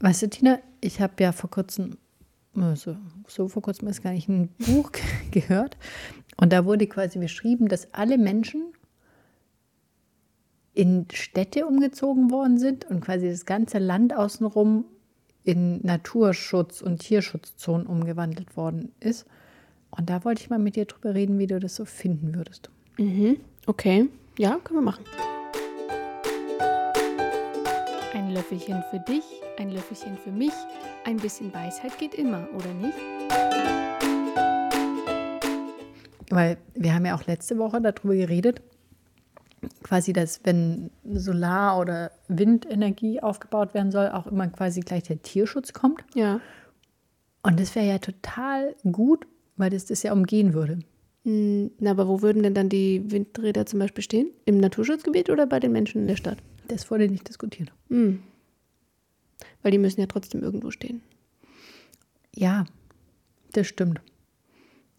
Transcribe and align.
Weißt 0.00 0.22
du, 0.22 0.28
Tina, 0.28 0.58
ich 0.80 1.00
habe 1.00 1.14
ja 1.20 1.32
vor 1.32 1.50
kurzem, 1.50 1.96
also 2.54 2.96
so 3.26 3.48
vor 3.48 3.62
kurzem 3.62 3.88
ist 3.88 4.02
gar 4.02 4.12
nicht 4.12 4.28
ein 4.28 4.48
Buch 4.58 4.90
gehört. 5.30 5.76
Und 6.36 6.52
da 6.52 6.64
wurde 6.64 6.86
quasi 6.86 7.18
beschrieben, 7.18 7.68
dass 7.68 7.92
alle 7.94 8.18
Menschen 8.18 8.72
in 10.74 11.06
Städte 11.10 11.66
umgezogen 11.66 12.30
worden 12.30 12.58
sind 12.58 12.84
und 12.84 13.00
quasi 13.00 13.30
das 13.30 13.46
ganze 13.46 13.78
Land 13.78 14.14
außenrum 14.14 14.84
in 15.42 15.80
Naturschutz- 15.82 16.82
und 16.82 16.98
Tierschutzzonen 16.98 17.86
umgewandelt 17.86 18.56
worden 18.56 18.92
ist. 19.00 19.26
Und 19.90 20.10
da 20.10 20.24
wollte 20.24 20.42
ich 20.42 20.50
mal 20.50 20.58
mit 20.58 20.76
dir 20.76 20.84
drüber 20.84 21.14
reden, 21.14 21.38
wie 21.38 21.46
du 21.46 21.58
das 21.58 21.76
so 21.76 21.86
finden 21.86 22.34
würdest. 22.34 22.68
Mhm. 22.98 23.38
Okay. 23.66 24.08
Ja, 24.38 24.58
können 24.62 24.80
wir 24.80 24.84
machen. 24.84 25.04
Ein 28.26 28.34
Löffelchen 28.34 28.82
für 28.90 28.98
dich, 28.98 29.22
ein 29.56 29.70
Löffelchen 29.70 30.18
für 30.18 30.32
mich. 30.32 30.50
Ein 31.04 31.16
bisschen 31.16 31.54
Weisheit 31.54 31.96
geht 31.96 32.12
immer, 32.12 32.48
oder 32.56 32.74
nicht? 32.74 32.98
Weil 36.30 36.56
wir 36.74 36.92
haben 36.92 37.06
ja 37.06 37.14
auch 37.14 37.24
letzte 37.28 37.56
Woche 37.56 37.80
darüber 37.80 38.16
geredet, 38.16 38.62
quasi, 39.84 40.12
dass 40.12 40.40
wenn 40.42 40.90
Solar- 41.04 41.78
oder 41.78 42.10
Windenergie 42.26 43.22
aufgebaut 43.22 43.74
werden 43.74 43.92
soll, 43.92 44.08
auch 44.08 44.26
immer 44.26 44.48
quasi 44.48 44.80
gleich 44.80 45.04
der 45.04 45.22
Tierschutz 45.22 45.72
kommt. 45.72 46.04
Ja. 46.16 46.40
Und 47.44 47.60
das 47.60 47.76
wäre 47.76 47.86
ja 47.86 47.98
total 47.98 48.74
gut, 48.90 49.24
weil 49.56 49.70
das 49.70 49.84
das 49.84 50.02
ja 50.02 50.12
umgehen 50.12 50.52
würde. 50.52 50.80
Hm, 51.22 51.70
Na, 51.78 51.92
aber 51.92 52.08
wo 52.08 52.22
würden 52.22 52.42
denn 52.42 52.54
dann 52.54 52.70
die 52.70 53.08
Windräder 53.08 53.66
zum 53.66 53.78
Beispiel 53.78 54.02
stehen? 54.02 54.30
Im 54.46 54.58
Naturschutzgebiet 54.58 55.30
oder 55.30 55.46
bei 55.46 55.60
den 55.60 55.70
Menschen 55.70 56.00
in 56.00 56.08
der 56.08 56.16
Stadt? 56.16 56.38
Das 56.68 56.90
wurde 56.90 57.08
nicht 57.08 57.28
diskutiert. 57.28 57.72
Hm. 57.88 58.22
Weil 59.62 59.70
die 59.70 59.78
müssen 59.78 60.00
ja 60.00 60.06
trotzdem 60.06 60.42
irgendwo 60.42 60.70
stehen. 60.70 61.02
Ja, 62.34 62.66
das 63.52 63.66
stimmt. 63.66 64.00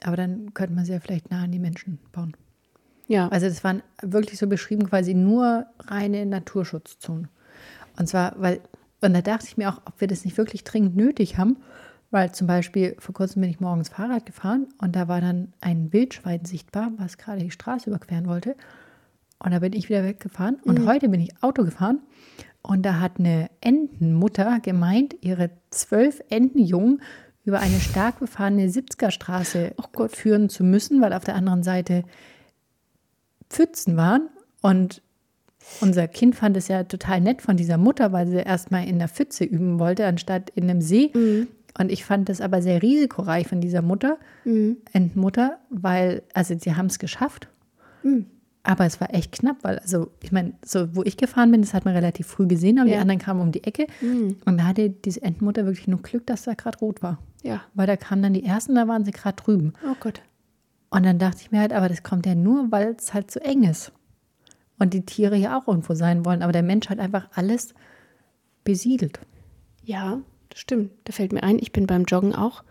Aber 0.03 0.15
dann 0.15 0.53
könnte 0.53 0.73
man 0.73 0.85
sie 0.85 0.93
ja 0.93 0.99
vielleicht 0.99 1.31
nah 1.31 1.43
an 1.43 1.51
die 1.51 1.59
Menschen 1.59 1.99
bauen. 2.11 2.35
Ja. 3.07 3.29
Also 3.29 3.47
das 3.47 3.63
waren 3.63 3.81
wirklich 4.01 4.37
so 4.37 4.47
beschrieben 4.47 4.87
quasi 4.89 5.13
nur 5.13 5.65
reine 5.79 6.25
Naturschutzzonen. 6.25 7.29
Und 7.97 8.07
zwar, 8.07 8.39
weil, 8.39 8.61
und 9.01 9.13
da 9.13 9.21
dachte 9.21 9.45
ich 9.47 9.57
mir 9.57 9.69
auch, 9.69 9.81
ob 9.85 9.99
wir 10.01 10.07
das 10.07 10.25
nicht 10.25 10.37
wirklich 10.37 10.63
dringend 10.63 10.95
nötig 10.95 11.37
haben, 11.37 11.57
weil 12.11 12.31
zum 12.31 12.47
Beispiel 12.47 12.95
vor 12.99 13.13
kurzem 13.13 13.41
bin 13.41 13.49
ich 13.49 13.59
morgens 13.59 13.89
Fahrrad 13.89 14.25
gefahren 14.25 14.67
und 14.79 14.95
da 14.95 15.07
war 15.07 15.21
dann 15.21 15.53
ein 15.61 15.91
Wildschwein 15.93 16.45
sichtbar, 16.45 16.91
was 16.97 17.17
gerade 17.17 17.41
die 17.41 17.51
Straße 17.51 17.89
überqueren 17.89 18.27
wollte. 18.27 18.55
Und 19.39 19.51
da 19.51 19.59
bin 19.59 19.73
ich 19.73 19.89
wieder 19.89 20.03
weggefahren. 20.03 20.57
Und 20.63 20.87
heute 20.87 21.09
bin 21.09 21.21
ich 21.21 21.31
Auto 21.41 21.63
gefahren 21.63 21.99
und 22.63 22.85
da 22.85 22.99
hat 22.99 23.19
eine 23.19 23.49
Entenmutter 23.61 24.59
gemeint, 24.61 25.15
ihre 25.21 25.51
zwölf 25.69 26.21
Entenjungen 26.29 27.01
über 27.45 27.59
eine 27.59 27.79
stark 27.79 28.19
befahrene 28.19 28.67
70er-Straße 28.67 29.73
führen 30.09 30.49
zu 30.49 30.63
müssen, 30.65 31.01
weil 31.01 31.13
auf 31.13 31.23
der 31.23 31.35
anderen 31.35 31.63
Seite 31.63 32.03
Pfützen 33.49 33.95
waren. 33.95 34.27
Und 34.61 35.01
unser 35.79 36.07
Kind 36.09 36.35
fand 36.35 36.57
es 36.57 36.67
ja 36.67 36.83
total 36.83 37.21
nett 37.21 37.41
von 37.41 37.55
dieser 37.55 37.77
Mutter, 37.77 38.11
weil 38.11 38.27
sie 38.27 38.37
erstmal 38.37 38.85
in 38.85 38.99
der 38.99 39.07
Pfütze 39.07 39.45
üben 39.45 39.79
wollte, 39.79 40.05
anstatt 40.05 40.49
in 40.49 40.69
einem 40.69 40.81
See. 40.81 41.11
Und 41.79 41.91
ich 41.91 42.03
fand 42.03 42.27
das 42.27 42.41
aber 42.41 42.61
sehr 42.61 42.81
risikoreich 42.81 43.47
von 43.47 43.61
dieser 43.61 43.81
Mutter, 43.81 44.17
Entenmutter, 44.91 45.59
weil, 45.69 46.23
also 46.33 46.53
sie 46.59 46.75
haben 46.75 46.87
es 46.87 46.99
geschafft. 46.99 47.47
Aber 48.67 48.85
es 48.85 48.99
war 48.99 49.13
echt 49.13 49.31
knapp, 49.31 49.57
weil, 49.63 49.79
also, 49.79 50.11
ich 50.21 50.31
meine, 50.31 50.53
so 50.63 50.93
wo 50.95 51.03
ich 51.03 51.15
gefahren 51.17 51.51
bin, 51.51 51.61
das 51.61 51.73
hat 51.73 51.85
man 51.85 51.93
relativ 51.95 52.27
früh 52.27 52.47
gesehen, 52.47 52.79
aber 52.79 52.87
die 52.87 52.95
Ja. 52.95 53.01
anderen 53.01 53.19
kamen 53.19 53.39
um 53.41 53.51
die 53.51 53.63
Ecke. 53.63 53.87
Und 54.01 54.57
da 54.57 54.63
hatte 54.65 54.89
diese 54.89 55.21
Entenmutter 55.21 55.65
wirklich 55.65 55.87
nur 55.87 56.01
Glück, 56.01 56.25
dass 56.27 56.43
da 56.43 56.53
gerade 56.53 56.77
rot 56.79 57.01
war. 57.01 57.17
Ja. 57.43 57.61
Weil 57.75 57.87
da 57.87 57.95
kamen 57.95 58.21
dann 58.23 58.33
die 58.33 58.43
ersten, 58.43 58.75
da 58.75 58.87
waren 58.87 59.05
sie 59.05 59.11
gerade 59.11 59.41
drüben. 59.41 59.73
Oh 59.89 59.95
Gott. 59.99 60.21
Und 60.89 61.05
dann 61.05 61.17
dachte 61.17 61.37
ich 61.41 61.51
mir 61.51 61.59
halt, 61.59 61.71
aber 61.73 61.87
das 61.89 62.03
kommt 62.03 62.25
ja 62.25 62.35
nur, 62.35 62.71
weil 62.71 62.95
es 62.97 63.13
halt 63.13 63.31
so 63.31 63.39
eng 63.39 63.63
ist. 63.63 63.91
Und 64.79 64.93
die 64.93 65.05
Tiere 65.05 65.35
ja 65.37 65.57
auch 65.57 65.67
irgendwo 65.67 65.95
sein 65.95 66.23
wollen. 66.25 66.43
Aber 66.43 66.51
der 66.51 66.63
Mensch 66.63 66.89
hat 66.89 66.99
einfach 66.99 67.27
alles 67.33 67.73
besiedelt. 68.63 69.19
Ja, 69.83 70.19
das 70.49 70.59
stimmt. 70.59 70.91
Da 71.05 71.13
fällt 71.13 71.31
mir 71.33 71.43
ein, 71.43 71.57
ich 71.59 71.71
bin 71.71 71.87
beim 71.87 72.03
Joggen 72.03 72.35
auch 72.35 72.63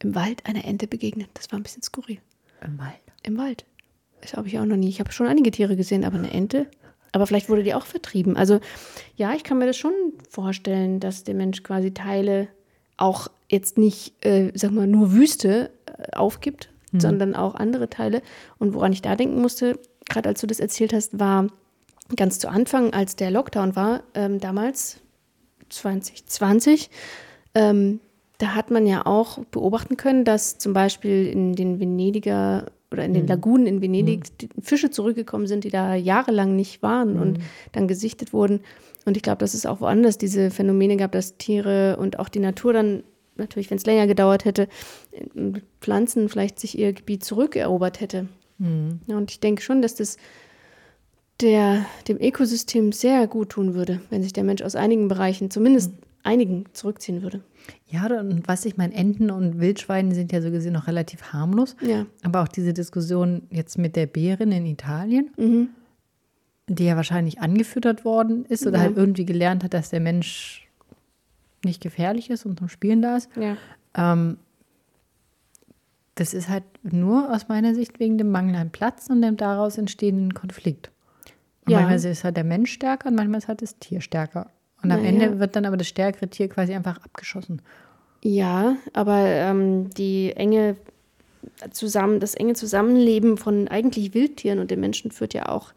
im 0.00 0.14
Wald 0.14 0.44
einer 0.46 0.64
Ente 0.64 0.86
begegnet. 0.86 1.30
Das 1.34 1.50
war 1.52 1.58
ein 1.58 1.62
bisschen 1.62 1.82
skurril. 1.82 2.18
Im 2.62 2.78
Wald. 2.78 3.00
Im 3.22 3.38
Wald. 3.38 3.64
Das 4.24 4.32
habe 4.32 4.48
ich 4.48 4.58
auch 4.58 4.64
noch 4.64 4.76
nie. 4.76 4.88
Ich 4.88 5.00
habe 5.00 5.12
schon 5.12 5.26
einige 5.26 5.50
Tiere 5.50 5.76
gesehen, 5.76 6.02
aber 6.02 6.16
eine 6.16 6.30
Ente. 6.30 6.66
Aber 7.12 7.26
vielleicht 7.26 7.50
wurde 7.50 7.62
die 7.62 7.74
auch 7.74 7.84
vertrieben. 7.84 8.36
Also 8.36 8.58
ja, 9.16 9.34
ich 9.34 9.44
kann 9.44 9.58
mir 9.58 9.66
das 9.66 9.76
schon 9.76 9.92
vorstellen, 10.30 10.98
dass 10.98 11.24
der 11.24 11.34
Mensch 11.34 11.62
quasi 11.62 11.92
Teile 11.92 12.48
auch 12.96 13.28
jetzt 13.50 13.76
nicht, 13.76 14.24
äh, 14.24 14.50
sag 14.54 14.72
mal, 14.72 14.86
nur 14.86 15.12
Wüste 15.12 15.70
äh, 15.86 16.16
aufgibt, 16.16 16.70
sondern 16.96 17.34
auch 17.34 17.54
andere 17.54 17.90
Teile. 17.90 18.22
Und 18.58 18.72
woran 18.72 18.92
ich 18.92 19.02
da 19.02 19.14
denken 19.14 19.42
musste, 19.42 19.78
gerade 20.08 20.28
als 20.30 20.40
du 20.40 20.46
das 20.46 20.58
erzählt 20.58 20.92
hast, 20.92 21.18
war 21.18 21.48
ganz 22.16 22.38
zu 22.38 22.48
Anfang, 22.48 22.92
als 22.92 23.16
der 23.16 23.30
Lockdown 23.30 23.76
war, 23.76 24.04
ähm, 24.14 24.40
damals 24.40 25.00
2020, 25.68 26.90
ähm, 27.54 28.00
da 28.38 28.54
hat 28.54 28.70
man 28.70 28.86
ja 28.86 29.06
auch 29.06 29.38
beobachten 29.50 29.96
können, 29.96 30.24
dass 30.24 30.58
zum 30.58 30.72
Beispiel 30.72 31.26
in 31.26 31.54
den 31.54 31.80
Venediger 31.80 32.66
oder 32.94 33.04
in 33.04 33.12
den 33.12 33.26
Lagunen 33.26 33.66
in 33.66 33.82
Venedig 33.82 34.38
die 34.38 34.48
Fische 34.60 34.90
zurückgekommen 34.90 35.46
sind, 35.46 35.64
die 35.64 35.70
da 35.70 35.94
jahrelang 35.94 36.56
nicht 36.56 36.82
waren 36.82 37.18
und 37.18 37.38
dann 37.72 37.88
gesichtet 37.88 38.32
wurden. 38.32 38.60
Und 39.04 39.16
ich 39.16 39.22
glaube, 39.22 39.38
dass 39.38 39.52
es 39.52 39.66
auch 39.66 39.80
woanders 39.80 40.16
diese 40.16 40.50
Phänomene 40.50 40.96
gab, 40.96 41.12
dass 41.12 41.36
Tiere 41.36 41.96
und 41.98 42.18
auch 42.18 42.30
die 42.30 42.38
Natur 42.38 42.72
dann, 42.72 43.02
natürlich, 43.36 43.70
wenn 43.70 43.76
es 43.76 43.84
länger 43.84 44.06
gedauert 44.06 44.46
hätte, 44.46 44.68
Pflanzen 45.80 46.28
vielleicht 46.28 46.58
sich 46.58 46.78
ihr 46.78 46.92
Gebiet 46.94 47.22
zurückerobert 47.22 48.00
hätte. 48.00 48.28
Ja, 49.06 49.16
und 49.16 49.30
ich 49.30 49.40
denke 49.40 49.60
schon, 49.60 49.82
dass 49.82 49.96
das 49.96 50.16
der, 51.40 51.84
dem 52.08 52.18
Ökosystem 52.20 52.92
sehr 52.92 53.26
gut 53.26 53.50
tun 53.50 53.74
würde, 53.74 54.00
wenn 54.10 54.22
sich 54.22 54.32
der 54.32 54.44
Mensch 54.44 54.62
aus 54.62 54.76
einigen 54.76 55.08
Bereichen, 55.08 55.50
zumindest 55.50 55.92
einigen, 56.24 56.64
zurückziehen 56.72 57.22
würde. 57.22 57.42
Ja, 57.86 58.06
und 58.06 58.48
was 58.48 58.64
ich 58.64 58.76
meine, 58.76 58.94
Enten 58.94 59.30
und 59.30 59.60
Wildschweine 59.60 60.14
sind 60.14 60.32
ja 60.32 60.40
so 60.42 60.50
gesehen 60.50 60.72
noch 60.72 60.86
relativ 60.88 61.32
harmlos. 61.32 61.76
Ja. 61.80 62.06
Aber 62.22 62.42
auch 62.42 62.48
diese 62.48 62.72
Diskussion 62.72 63.42
jetzt 63.50 63.78
mit 63.78 63.94
der 63.96 64.06
Bärin 64.06 64.50
in 64.52 64.66
Italien, 64.66 65.30
Mhm. 65.36 65.68
die 66.66 66.84
ja 66.86 66.96
wahrscheinlich 66.96 67.40
angefüttert 67.40 68.04
worden 68.04 68.44
ist 68.46 68.66
oder 68.66 68.78
Ja. 68.78 68.82
halt 68.84 68.96
irgendwie 68.96 69.24
gelernt 69.26 69.62
hat, 69.64 69.74
dass 69.74 69.90
der 69.90 70.00
Mensch 70.00 70.66
nicht 71.64 71.82
gefährlich 71.82 72.28
ist 72.30 72.44
und 72.46 72.58
zum 72.58 72.68
Spielen 72.68 73.00
da 73.02 73.16
ist. 73.16 73.30
Ja. 73.36 73.56
Ähm, 73.94 74.38
das 76.16 76.32
ist 76.34 76.48
halt 76.48 76.64
nur 76.82 77.32
aus 77.34 77.48
meiner 77.48 77.74
Sicht 77.74 77.98
wegen 77.98 78.18
dem 78.18 78.30
Mangel 78.30 78.54
an 78.56 78.70
Platz 78.70 79.08
und 79.10 79.20
dem 79.22 79.36
daraus 79.36 79.78
entstehenden 79.78 80.32
Konflikt. 80.34 80.90
Und 81.66 81.72
Ja. 81.72 81.80
Manchmal 81.80 82.10
ist 82.12 82.24
halt 82.24 82.36
der 82.36 82.44
Mensch 82.44 82.72
stärker 82.72 83.08
und 83.08 83.14
manchmal 83.16 83.38
ist 83.38 83.48
halt 83.48 83.62
das 83.62 83.78
Tier 83.78 84.00
stärker. 84.00 84.50
Und 84.84 84.92
am 84.92 85.02
Naja. 85.02 85.24
Ende 85.24 85.40
wird 85.40 85.56
dann 85.56 85.64
aber 85.64 85.76
das 85.76 85.88
stärkere 85.88 86.28
Tier 86.28 86.48
quasi 86.48 86.74
einfach 86.74 86.98
abgeschossen. 87.02 87.62
Ja, 88.22 88.76
aber 88.92 89.18
ähm, 89.18 89.90
die 89.90 90.32
enge 90.36 90.76
zusammen, 91.72 92.20
das 92.20 92.34
enge 92.34 92.54
Zusammenleben 92.54 93.36
von 93.36 93.68
eigentlich 93.68 94.14
Wildtieren 94.14 94.58
und 94.58 94.70
den 94.70 94.80
Menschen 94.80 95.10
führt 95.10 95.34
ja 95.34 95.48
auch 95.48 95.72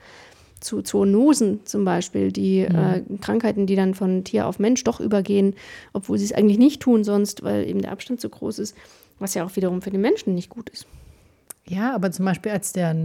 zu 0.59 0.81
Zoonosen 0.81 1.65
zum 1.65 1.85
Beispiel, 1.85 2.31
die 2.31 2.61
äh, 2.61 3.03
Krankheiten, 3.21 3.67
die 3.67 3.75
dann 3.75 3.93
von 3.93 4.23
Tier 4.23 4.47
auf 4.47 4.59
Mensch 4.59 4.83
doch 4.83 4.99
übergehen, 4.99 5.55
obwohl 5.93 6.17
sie 6.17 6.25
es 6.25 6.33
eigentlich 6.33 6.57
nicht 6.57 6.81
tun 6.81 7.03
sonst, 7.03 7.43
weil 7.43 7.67
eben 7.67 7.81
der 7.81 7.91
Abstand 7.91 8.21
zu 8.21 8.29
groß 8.29 8.59
ist, 8.59 8.75
was 9.19 9.33
ja 9.33 9.45
auch 9.45 9.55
wiederum 9.55 9.81
für 9.81 9.91
den 9.91 10.01
Menschen 10.01 10.35
nicht 10.35 10.49
gut 10.49 10.69
ist. 10.69 10.87
Ja, 11.69 11.93
aber 11.93 12.11
zum 12.11 12.25
Beispiel 12.25 12.51
als 12.51 12.73
der, 12.73 12.95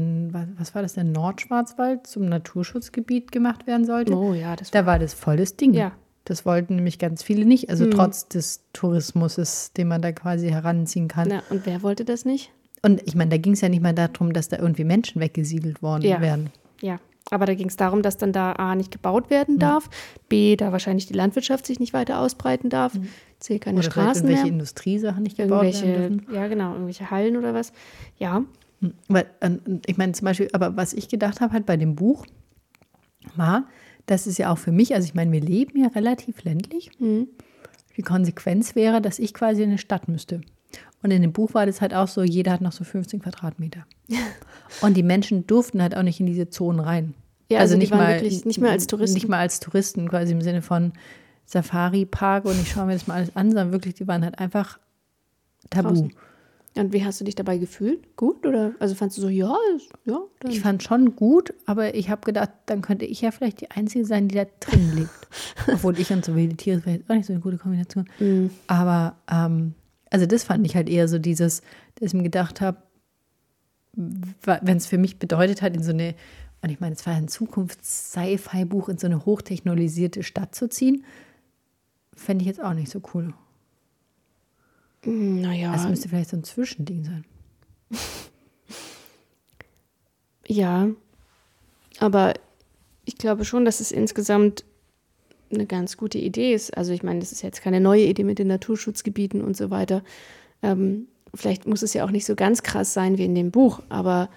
was- 0.59 0.75
war 0.75 0.83
das, 0.83 0.95
der 0.95 1.05
Nordschwarzwald 1.05 2.07
zum 2.07 2.27
Naturschutzgebiet 2.27 3.33
gemacht 3.33 3.67
werden 3.67 3.85
sollte, 3.85 4.15
Oh 4.17 4.35
ja, 4.35 4.55
das 4.57 4.71
da 4.71 4.87
war 4.87 4.99
das 4.99 5.15
voll 5.15 5.37
das 5.37 5.57
Ding. 5.57 5.75
Ja. 5.75 5.93
Das 6.25 6.47
wollten 6.47 6.77
nämlich 6.77 7.01
ganz 7.01 7.25
viele 7.25 7.45
nicht, 7.45 7.69
also 7.71 7.91
trotz 7.91 8.29
des 8.29 8.63
Tourismus, 8.73 9.73
den 9.77 9.89
man 9.89 10.01
da 10.03 10.13
quasi 10.13 10.49
heranziehen 10.51 11.09
kann. 11.09 11.27
Na, 11.29 11.43
und 11.51 11.67
wer 11.67 11.83
wollte 11.83 12.05
das 12.05 12.25
nicht? 12.25 12.53
Und 12.83 13.03
ich 13.05 13.17
meine, 13.17 13.31
da 13.31 13.37
ging 13.39 13.55
es 13.55 13.61
ja 13.61 13.69
nicht 13.69 13.83
mal 13.83 13.93
darum, 13.93 14.33
dass 14.33 14.49
da 14.49 14.59
irgendwie 14.59 14.85
Menschen 14.85 15.21
weggesiedelt 15.21 15.83
worden 15.83 16.03
Ja. 16.05 16.21
werden. 16.21 16.51
Ja, 16.81 16.99
aber 17.31 17.47
da 17.47 17.55
ging 17.55 17.69
es 17.69 17.77
darum, 17.77 18.03
dass 18.03 18.17
dann 18.17 18.33
da 18.33 18.53
A 18.53 18.75
nicht 18.75 18.91
gebaut 18.91 19.31
werden 19.31 19.59
darf, 19.59 19.89
B, 20.29 20.57
da 20.57 20.73
wahrscheinlich 20.73 21.07
die 21.07 21.15
Landwirtschaft 21.15 21.67
sich 21.67 21.81
nicht 21.81 21.93
weiter 21.93 22.19
ausbreiten 22.21 22.69
darf, 22.69 22.93
C, 23.39 23.59
keine 23.59 23.79
Oder 23.79 23.91
Straßen 23.91 24.23
irgendwelche 24.23 24.43
mehr. 24.45 24.53
Industriesachen 24.53 25.23
nicht 25.23 25.37
gebaut 25.37 25.63
werden 25.63 25.75
Irgendwelche, 25.75 26.11
dürfen. 26.11 26.35
ja 26.35 26.47
genau, 26.49 26.73
irgendwelche 26.73 27.11
Hallen 27.11 27.37
oder 27.37 27.55
was. 27.55 27.73
Ja, 28.19 28.45
Weil, 29.09 29.27
ähm, 29.41 29.61
ich 29.87 29.97
meine 29.97 30.13
zum 30.13 30.27
Beispiel, 30.27 30.49
aber 30.53 30.77
was 30.77 30.93
ich 30.93 31.09
gedacht 31.09 31.41
habe 31.41 31.53
halt 31.53 31.67
bei 31.67 31.77
dem 31.77 31.95
Buch, 31.97 32.27
war, 33.37 33.65
dass 34.07 34.27
es 34.27 34.39
ja 34.39 34.53
auch 34.53 34.59
für 34.59 34.73
mich, 34.73 34.95
also 34.95 35.07
ich 35.07 35.15
meine, 35.15 35.31
wir 35.31 35.41
leben 35.41 35.81
ja 35.81 35.89
relativ 35.89 36.43
ländlich. 36.45 36.91
Die 36.99 38.03
Konsequenz 38.03 38.75
wäre, 38.75 39.01
dass 39.01 39.19
ich 39.21 39.33
quasi 39.35 39.63
in 39.63 39.69
eine 39.71 39.79
Stadt 39.79 40.09
müsste. 40.09 40.41
Und 41.03 41.11
in 41.11 41.23
dem 41.23 41.33
Buch 41.33 41.55
war 41.55 41.67
das 41.67 41.81
halt 41.81 41.95
auch 41.95 42.09
so, 42.09 42.23
jeder 42.23 42.53
hat 42.53 42.61
noch 42.61 42.73
so 42.73 42.85
15 42.85 43.21
Quadratmeter. 43.21 43.87
Und 44.81 44.97
die 44.97 45.03
Menschen 45.03 45.47
durften 45.47 45.83
halt 45.83 45.97
auch 45.97 46.03
nicht 46.03 46.21
in 46.21 46.27
diese 46.27 46.49
Zonen 46.49 46.81
rein. 46.81 47.15
Ja, 47.51 47.59
also 47.59 47.77
die 47.77 47.91
waren 47.91 48.15
wirklich 48.15 48.45
nicht 48.45 48.61
mehr 48.61 48.71
als 48.71 48.87
Touristen. 48.87 49.15
Nicht 49.15 49.29
mal 49.29 49.41
als 49.41 49.61
Touristen, 49.61 50.09
quasi 50.09 50.33
im 50.33 50.41
Sinne 50.41 50.63
von, 50.63 50.93
Safari-Park 51.53 52.47
und 52.47 52.61
ich 52.61 52.71
schaue 52.71 52.87
mir 52.87 52.95
das 52.95 53.07
mal 53.07 53.15
alles 53.15 53.37
an, 53.37 53.49
sondern 53.49 53.73
wirklich, 53.73 53.95
die 53.95 54.09
waren 54.09 54.25
halt 54.25 54.39
einfach 54.39 54.79
tabu. 55.71 55.89
Draußen. 55.89 56.13
Und 56.75 56.95
wie 56.95 57.05
hast 57.05 57.21
du 57.21 57.25
dich 57.25 57.35
dabei 57.35 57.59
gefühlt? 57.59 58.17
Gut? 58.17 58.47
Oder 58.47 58.73
also 58.79 58.95
fandst 58.95 59.19
du 59.19 59.21
so, 59.21 59.29
ja, 59.29 59.55
ja? 60.07 60.19
Dann. 60.41 60.51
Ich 60.51 60.61
fand 60.61 60.83
schon 60.83 61.15
gut, 61.17 61.53
aber 61.67 61.95
ich 61.95 62.09
habe 62.09 62.23
gedacht, 62.25 62.51
dann 62.65 62.81
könnte 62.81 63.05
ich 63.05 63.21
ja 63.21 63.31
vielleicht 63.31 63.61
die 63.61 63.71
Einzige 63.71 64.07
sein, 64.07 64.29
die 64.29 64.37
da 64.37 64.47
drin 64.61 64.93
lebt. 64.97 65.11
Obwohl 65.71 65.99
ich 66.01 66.11
und 66.11 66.25
so 66.25 66.35
wilde 66.35 66.57
Tiere 66.57 66.79
ist 66.79 66.85
vielleicht 66.85 67.11
auch 67.11 67.15
nicht 67.15 67.27
so 67.27 67.35
eine 67.35 67.43
gute 67.43 67.59
Kombination. 67.59 68.09
Aber 68.69 69.17
ähm, 69.31 69.75
also 70.13 70.27
das 70.27 70.45
fand 70.45 70.67
ich 70.67 70.77
halt 70.77 70.91
eher 70.91 71.09
so 71.09 71.19
dieses, 71.19 71.63
dass 71.95 72.09
ich 72.09 72.15
mir 72.15 72.23
gedacht 72.23 72.61
habe, 72.61 72.83
wenn 73.95 74.77
es 74.77 74.87
für 74.87 74.99
mich 74.99 75.19
bedeutet 75.19 75.63
hat, 75.63 75.75
in 75.75 75.83
so 75.83 75.91
eine, 75.91 76.15
und 76.61 76.69
ich 76.69 76.81
meine, 76.81 76.95
es 76.95 77.07
war 77.07 77.15
ein 77.15 77.29
Zukunfts-Sci-Fi-Buch, 77.29 78.91
in 78.91 78.99
so 78.99 79.07
eine 79.07 79.25
hochtechnolisierte 79.25 80.23
Stadt 80.23 80.55
zu 80.55 80.69
ziehen, 80.69 81.05
fände 82.15 82.43
ich 82.43 82.47
jetzt 82.47 82.63
auch 82.63 82.75
nicht 82.75 82.91
so 82.91 83.01
cool. 83.15 83.33
naja, 85.05 85.73
Das 85.73 85.89
müsste 85.89 86.11
vielleicht 86.11 86.29
so 86.29 86.37
ein 86.37 86.45
Zwischending 86.45 87.05
sein. 87.05 87.25
ja. 90.47 90.91
Aber 92.01 92.35
ich 93.07 93.17
glaube 93.17 93.47
schon, 93.47 93.65
dass 93.65 93.81
es 93.81 93.91
insgesamt 93.91 94.67
eine 95.53 95.67
ganz 95.67 95.97
gute 95.97 96.19
Idee 96.19 96.55
ist. 96.55 96.77
Also 96.77 96.93
ich 96.93 97.03
meine, 97.03 97.21
das 97.21 97.33
ist 97.33 97.43
jetzt 97.43 97.63
keine 97.63 97.81
neue 97.81 98.05
Idee 98.05 98.25
mit 98.25 98.39
den 98.39 98.49
Naturschutzgebieten 98.49 99.43
und 99.43 99.57
so 99.57 99.71
weiter. 99.71 100.03
Ähm, 100.63 101.09
vielleicht 101.35 101.67
muss 101.67 101.83
es 101.83 101.95
ja 101.95 102.05
auch 102.05 102.11
nicht 102.11 102.25
so 102.25 102.35
ganz 102.35 102.63
krass 102.63 102.93
sein 102.93 103.19
wie 103.19 103.25
in 103.25 103.35
dem 103.35 103.51
Buch, 103.51 103.83
aber 103.89 104.29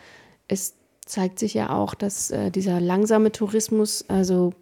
es 0.48 0.76
zeigt 1.06 1.40
sich 1.40 1.54
ja 1.54 1.70
auch, 1.70 1.94
dass 1.94 2.32
äh, 2.32 2.52
dieser 2.52 2.80
langsame 2.80 3.32
Tourismus, 3.32 4.06
also 4.08 4.54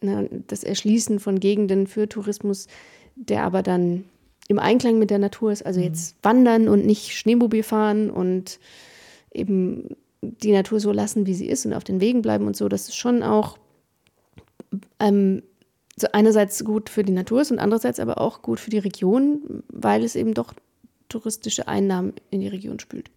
ne, 0.00 0.28
das 0.46 0.64
Erschließen 0.64 1.20
von 1.20 1.40
Gegenden 1.40 1.86
für 1.86 2.08
Tourismus, 2.08 2.68
der 3.16 3.42
aber 3.44 3.62
dann 3.62 4.04
im 4.48 4.58
Einklang 4.58 4.98
mit 4.98 5.10
der 5.10 5.18
Natur 5.18 5.52
ist, 5.52 5.66
also 5.66 5.80
jetzt 5.80 6.16
wandern 6.22 6.68
und 6.68 6.86
nicht 6.86 7.14
Schneemobil 7.14 7.62
fahren 7.62 8.10
und 8.10 8.58
eben 9.32 9.96
die 10.22 10.52
Natur 10.52 10.80
so 10.80 10.90
lassen, 10.90 11.26
wie 11.26 11.34
sie 11.34 11.48
ist 11.48 11.66
und 11.66 11.74
auf 11.74 11.84
den 11.84 12.00
Wegen 12.00 12.22
bleiben 12.22 12.46
und 12.46 12.56
so, 12.56 12.68
das 12.68 12.88
ist 12.88 12.96
schon 12.96 13.22
auch 13.22 13.58
ähm, 14.98 15.42
so 16.00 16.08
einerseits 16.12 16.64
gut 16.64 16.88
für 16.88 17.02
die 17.02 17.12
Natur 17.12 17.42
ist 17.42 17.50
und 17.50 17.58
andererseits 17.58 18.00
aber 18.00 18.20
auch 18.20 18.42
gut 18.42 18.60
für 18.60 18.70
die 18.70 18.78
Region, 18.78 19.62
weil 19.68 20.04
es 20.04 20.16
eben 20.16 20.34
doch 20.34 20.54
touristische 21.08 21.68
Einnahmen 21.68 22.14
in 22.30 22.40
die 22.40 22.48
Region 22.48 22.78
spült. 22.78 23.10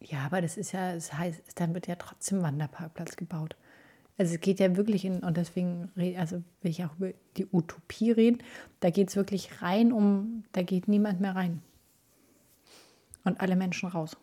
Ja, 0.00 0.18
aber 0.26 0.40
das 0.40 0.56
ist 0.56 0.72
ja, 0.72 0.94
das 0.94 1.12
heißt, 1.12 1.40
dann 1.56 1.74
wird 1.74 1.86
ja 1.86 1.96
trotzdem 1.96 2.42
Wanderparkplatz 2.42 3.16
gebaut. 3.16 3.56
Also 4.16 4.34
es 4.34 4.40
geht 4.40 4.60
ja 4.60 4.76
wirklich 4.76 5.04
in, 5.04 5.20
und 5.20 5.36
deswegen, 5.36 5.90
also 6.16 6.42
will 6.62 6.70
ich 6.70 6.84
auch 6.84 6.94
über 6.96 7.12
die 7.36 7.46
Utopie 7.50 8.12
reden, 8.12 8.38
da 8.80 8.90
geht 8.90 9.08
es 9.08 9.16
wirklich 9.16 9.62
rein 9.62 9.92
um, 9.92 10.44
da 10.52 10.62
geht 10.62 10.88
niemand 10.88 11.20
mehr 11.20 11.34
rein. 11.34 11.62
Und 13.24 13.40
alle 13.40 13.56
Menschen 13.56 13.88
raus. 13.88 14.16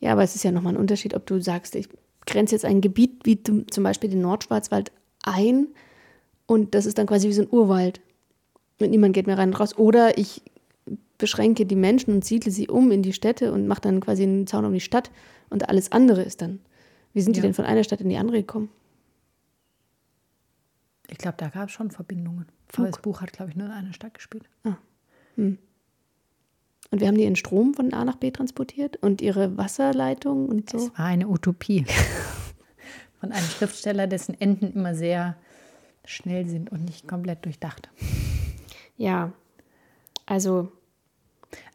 Ja, 0.00 0.12
aber 0.12 0.22
es 0.22 0.34
ist 0.34 0.42
ja 0.42 0.50
nochmal 0.50 0.74
ein 0.74 0.80
Unterschied, 0.80 1.14
ob 1.14 1.26
du 1.26 1.40
sagst, 1.40 1.76
ich 1.76 1.88
grenze 2.26 2.54
jetzt 2.54 2.64
ein 2.64 2.80
Gebiet 2.80 3.24
wie 3.24 3.42
zum 3.42 3.84
Beispiel 3.84 4.10
den 4.10 4.22
Nordschwarzwald 4.22 4.90
ein 5.22 5.68
und 6.48 6.74
das 6.74 6.84
ist 6.86 6.98
dann 6.98 7.06
quasi 7.06 7.28
wie 7.28 7.32
so 7.32 7.42
ein 7.42 7.48
Urwald. 7.50 8.00
Und 8.80 8.90
niemand 8.90 9.14
geht 9.14 9.26
mehr 9.28 9.38
rein 9.38 9.50
und 9.50 9.60
raus. 9.60 9.76
Oder 9.78 10.18
ich 10.18 10.42
beschränke 11.18 11.66
die 11.66 11.76
Menschen 11.76 12.14
und 12.14 12.24
siedle 12.24 12.50
sie 12.50 12.68
um 12.68 12.90
in 12.90 13.02
die 13.02 13.12
Städte 13.12 13.52
und 13.52 13.66
mache 13.66 13.82
dann 13.82 14.00
quasi 14.00 14.22
einen 14.24 14.46
Zaun 14.46 14.64
um 14.64 14.72
die 14.72 14.80
Stadt 14.80 15.10
und 15.50 15.68
alles 15.68 15.92
andere 15.92 16.22
ist 16.22 16.40
dann. 16.42 16.60
Wie 17.12 17.20
sind 17.20 17.36
die 17.36 17.40
Ja. 17.40 17.42
denn 17.46 17.54
von 17.54 17.64
einer 17.64 17.84
Stadt 17.84 18.00
in 18.00 18.08
die 18.08 18.16
andere 18.16 18.38
gekommen? 18.38 18.70
Ich 21.10 21.18
glaube, 21.18 21.36
da 21.38 21.48
gab 21.48 21.68
es 21.68 21.72
schon 21.74 21.90
Verbindungen. 21.90 22.46
Flug. 22.68 22.86
Aber 22.86 22.92
das 22.92 23.02
Buch 23.02 23.20
hat, 23.20 23.32
glaube 23.32 23.50
ich, 23.50 23.56
nur 23.56 23.66
in 23.66 23.72
einer 23.72 23.92
Stadt 23.92 24.14
gespielt. 24.14 24.44
Und 25.36 25.58
wir 27.00 27.06
haben 27.08 27.16
die 27.16 27.24
ihren 27.24 27.36
Strom 27.36 27.74
von 27.74 27.92
A 27.92 28.04
nach 28.04 28.16
B 28.16 28.30
transportiert 28.30 28.96
und 28.98 29.20
ihre 29.20 29.56
Wasserleitung 29.58 30.48
und 30.48 30.70
so. 30.70 30.78
Es 30.78 30.98
war 30.98 31.06
eine 31.06 31.28
Utopie. 31.28 31.84
Von 33.20 33.32
einem 33.32 33.46
Schriftsteller, 33.46 34.06
dessen 34.06 34.40
Enden 34.40 34.72
immer 34.72 34.94
sehr 34.94 35.36
schnell 36.04 36.46
sind 36.48 36.70
und 36.70 36.84
nicht 36.84 37.06
komplett 37.08 37.44
durchdacht. 37.44 37.90
Ja, 38.96 39.32
also 40.26 40.72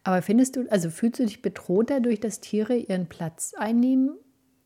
Aber 0.03 0.21
findest 0.21 0.55
du, 0.55 0.69
also 0.69 0.89
fühlst 0.89 1.19
du 1.19 1.25
dich 1.25 1.41
bedroht 1.41 1.89
dadurch, 1.89 2.19
dass 2.19 2.39
Tiere 2.39 2.75
ihren 2.75 3.07
Platz 3.07 3.53
einnehmen? 3.57 4.11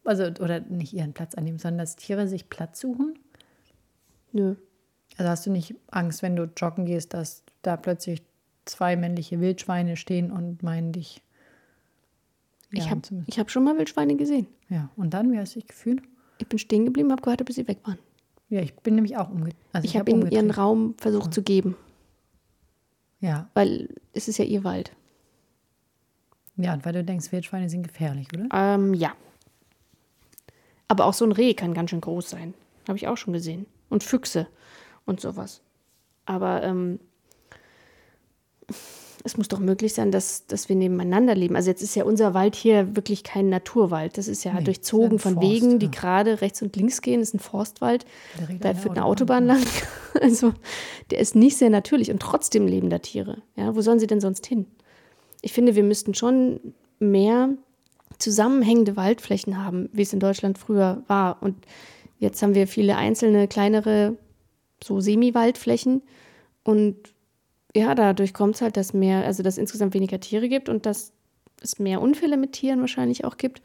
Also, 0.03 0.23
oder 0.23 0.61
nicht 0.61 0.93
ihren 0.93 1.13
Platz 1.13 1.35
einnehmen, 1.35 1.59
sondern 1.59 1.79
dass 1.79 1.95
Tiere 1.95 2.27
sich 2.27 2.49
Platz 2.49 2.79
suchen? 2.79 3.19
nö. 4.31 4.55
Also 5.17 5.29
hast 5.29 5.45
du 5.45 5.51
nicht 5.51 5.75
Angst, 5.89 6.21
wenn 6.21 6.35
du 6.35 6.43
joggen 6.55 6.85
gehst, 6.85 7.13
dass 7.13 7.43
da 7.63 7.75
plötzlich 7.75 8.21
zwei 8.65 8.95
männliche 8.95 9.39
Wildschweine 9.39 9.95
stehen 9.95 10.31
und 10.31 10.61
meinen 10.61 10.91
dich. 10.91 11.23
Ich 12.71 12.85
jagen 12.85 13.01
habe 13.01 13.23
ich 13.25 13.39
hab 13.39 13.49
schon 13.49 13.63
mal 13.63 13.77
Wildschweine 13.77 14.15
gesehen. 14.15 14.47
Ja, 14.69 14.91
und 14.95 15.13
dann, 15.13 15.31
wie 15.31 15.39
hast 15.39 15.55
du 15.55 15.59
dich 15.59 15.69
gefühlt? 15.69 16.03
Ich 16.37 16.47
bin 16.47 16.59
stehen 16.59 16.85
geblieben, 16.85 17.11
habe 17.11 17.21
gewartet, 17.21 17.47
bis 17.47 17.55
sie 17.55 17.67
weg 17.67 17.79
waren. 17.83 17.97
Ja, 18.49 18.61
ich 18.61 18.73
bin 18.75 18.95
nämlich 18.95 19.17
auch 19.17 19.29
umge 19.29 19.49
also 19.73 19.85
Ich, 19.85 19.95
habe 19.95 20.03
hab 20.03 20.09
ihnen 20.09 20.21
ihren 20.31 20.45
umgedreht. 20.45 20.57
Raum 20.57 20.95
versucht 20.97 21.33
zu 21.33 21.41
geben, 21.43 21.75
Ja, 23.19 23.49
weil 23.53 23.89
es 24.13 24.27
ist 24.27 24.37
ja 24.37 24.45
ihr 24.45 24.63
Wald. 24.63 24.91
ja, 26.55 26.73
und 26.73 26.85
weil 26.85 26.93
du 26.93 27.03
denkst, 27.03 27.31
Wildschweine 27.31 27.69
sind 27.69 27.83
gefährlich, 27.83 28.27
oder? 28.33 28.47
Ähm, 28.53 28.93
ja. 28.93 29.13
Aber 30.87 31.05
auch 31.05 31.13
so 31.13 31.25
ein 31.25 31.33
Reh 31.33 31.53
kann 31.53 31.73
ganz 31.73 31.89
schön 31.89 31.99
groß 32.01 32.29
sein. 32.29 32.53
Habe 32.87 32.97
ich 32.97 33.07
auch 33.07 33.17
schon 33.17 33.33
gesehen. 33.33 33.65
Und 33.89 34.03
Füchse 34.03 34.47
und 35.05 35.19
sowas. 35.19 35.61
Aber 36.25 36.63
ähm, 36.63 36.99
es 39.27 39.37
muss 39.37 39.47
doch 39.49 39.59
möglich 39.59 39.93
sein, 39.93 40.11
dass, 40.11 40.47
dass 40.47 40.69
wir 40.69 40.75
nebeneinander 40.75 41.35
leben. 41.35 41.55
Also 41.55 41.69
jetzt 41.69 41.83
ist 41.83 41.95
ja 41.95 42.03
unser 42.05 42.33
Wald 42.33 42.55
hier 42.55 42.95
wirklich 42.95 43.23
kein 43.23 43.49
Naturwald. 43.49 44.17
Das 44.17 44.27
ist 44.27 44.43
ja 44.43 44.53
Nee, 44.53 44.63
durchzogen 44.63 45.17
ist 45.17 45.23
von 45.23 45.33
Forst, 45.35 45.47
Wegen, 45.47 45.79
die 45.79 45.87
ja. 45.87 45.91
gerade 45.91 46.41
rechts 46.41 46.61
und 46.61 46.75
links 46.75 47.01
gehen. 47.01 47.19
Das 47.19 47.29
ist 47.29 47.35
ein 47.35 47.39
Forstwald. 47.39 48.05
Da 48.59 48.73
führt 48.73 48.95
eine 48.97 49.05
Autobahn. 49.05 49.43
Autobahn 49.43 49.45
lang. 49.45 49.61
Also 50.19 50.51
der 51.11 51.19
ist 51.19 51.35
nicht 51.35 51.57
sehr 51.57 51.69
natürlich 51.69 52.09
und 52.09 52.19
trotzdem 52.19 52.65
leben 52.65 52.89
da 52.89 52.97
Tiere. 52.97 53.43
Ja, 53.55 53.75
wo 53.75 53.81
sollen 53.81 53.99
sie 53.99 54.07
denn 54.07 54.19
sonst 54.19 54.47
hin? 54.47 54.65
Ich 55.43 55.53
finde, 55.53 55.75
wir 55.75 55.83
müssten 55.83 56.15
schon 56.15 56.73
mehr 56.97 57.49
zusammenhängende 58.17 58.95
Waldflächen 58.95 59.63
haben, 59.63 59.89
wie 59.93 60.01
es 60.01 60.13
in 60.13 60.19
Deutschland 60.19 60.57
früher 60.57 61.03
war. 61.05 61.37
Und 61.43 61.67
jetzt 62.17 62.41
haben 62.41 62.55
wir 62.55 62.67
viele 62.67 62.97
einzelne, 62.97 63.47
kleinere, 63.47 64.17
so 64.83 64.99
Semi-Waldflächen. 64.99 66.01
Und 66.63 66.95
ja, 67.77 67.95
dadurch 67.95 68.33
kommt 68.33 68.55
es 68.55 68.61
halt, 68.61 68.75
dass 68.77 68.93
mehr, 68.93 69.25
also 69.25 69.43
dass 69.43 69.57
insgesamt 69.57 69.93
weniger 69.93 70.19
Tiere 70.19 70.49
gibt 70.49 70.69
und 70.69 70.85
dass 70.85 71.13
es 71.61 71.79
mehr 71.79 72.01
Unfälle 72.01 72.37
mit 72.37 72.53
Tieren 72.53 72.79
wahrscheinlich 72.81 73.23
auch 73.25 73.37
gibt. 73.37 73.61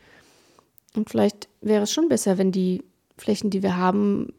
Und 0.95 1.11
vielleicht 1.11 1.49
wäre 1.61 1.83
es 1.85 1.92
schon 1.92 2.09
besser, 2.09 2.38
wenn 2.38 2.52
die 2.52 2.85
Flächen, 3.16 3.50
die 3.50 3.62
wir 3.62 3.76
haben, 3.76 4.33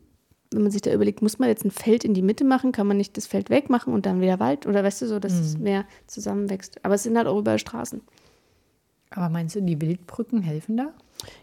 wenn 0.51 0.61
man 0.61 0.71
sich 0.71 0.81
da 0.81 0.93
überlegt, 0.93 1.21
muss 1.21 1.39
man 1.39 1.49
jetzt 1.49 1.65
ein 1.65 1.71
Feld 1.71 2.03
in 2.03 2.13
die 2.13 2.21
Mitte 2.21 2.43
machen, 2.43 2.71
kann 2.71 2.85
man 2.85 2.97
nicht 2.97 3.17
das 3.17 3.25
Feld 3.25 3.49
wegmachen 3.49 3.93
und 3.93 4.05
dann 4.05 4.21
wieder 4.21 4.39
Wald 4.39 4.67
oder 4.67 4.83
weißt 4.83 5.01
du 5.01 5.07
so, 5.07 5.19
dass 5.19 5.33
es 5.33 5.57
mehr 5.57 5.85
zusammenwächst. 6.05 6.83
Aber 6.85 6.93
es 6.95 7.03
sind 7.03 7.17
halt 7.17 7.27
auch 7.27 7.39
überall 7.39 7.59
Straßen. 7.59 8.01
Aber 9.09 9.29
meinst 9.29 9.55
du, 9.55 9.61
die 9.61 9.81
Wildbrücken 9.81 10.41
helfen 10.41 10.77
da? 10.77 10.93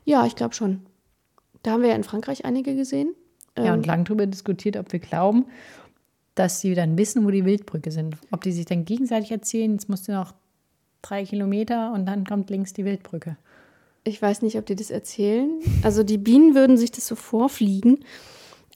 Ja, 0.04 0.26
ich 0.26 0.36
glaube 0.36 0.54
schon. 0.54 0.86
Da 1.62 1.72
haben 1.72 1.82
wir 1.82 1.90
ja 1.90 1.96
in 1.96 2.04
Frankreich 2.04 2.44
einige 2.44 2.74
gesehen. 2.74 3.14
Ja, 3.56 3.66
Ähm, 3.66 3.74
und 3.74 3.86
lang 3.86 4.04
darüber 4.04 4.26
diskutiert, 4.26 4.76
ob 4.76 4.92
wir 4.92 5.00
glauben, 5.00 5.46
dass 6.34 6.60
sie 6.60 6.74
dann 6.74 6.96
wissen, 6.96 7.24
wo 7.24 7.30
die 7.30 7.44
Wildbrücke 7.44 7.90
sind. 7.90 8.16
Ob 8.30 8.42
die 8.42 8.52
sich 8.52 8.66
dann 8.66 8.84
gegenseitig 8.84 9.30
erzählen, 9.30 9.72
jetzt 9.72 9.88
musst 9.88 10.08
du 10.08 10.12
noch 10.12 10.34
drei 11.02 11.24
Kilometer 11.24 11.92
und 11.92 12.06
dann 12.06 12.24
kommt 12.24 12.50
links 12.50 12.72
die 12.72 12.84
Wildbrücke. 12.84 13.36
Ich 14.04 14.20
weiß 14.20 14.42
nicht, 14.42 14.56
ob 14.56 14.66
die 14.66 14.76
das 14.76 14.90
erzählen. 14.90 15.60
Also 15.82 16.02
die 16.02 16.18
Bienen 16.18 16.54
würden 16.54 16.76
sich 16.76 16.90
das 16.90 17.06
so 17.06 17.14
vorfliegen. 17.14 18.04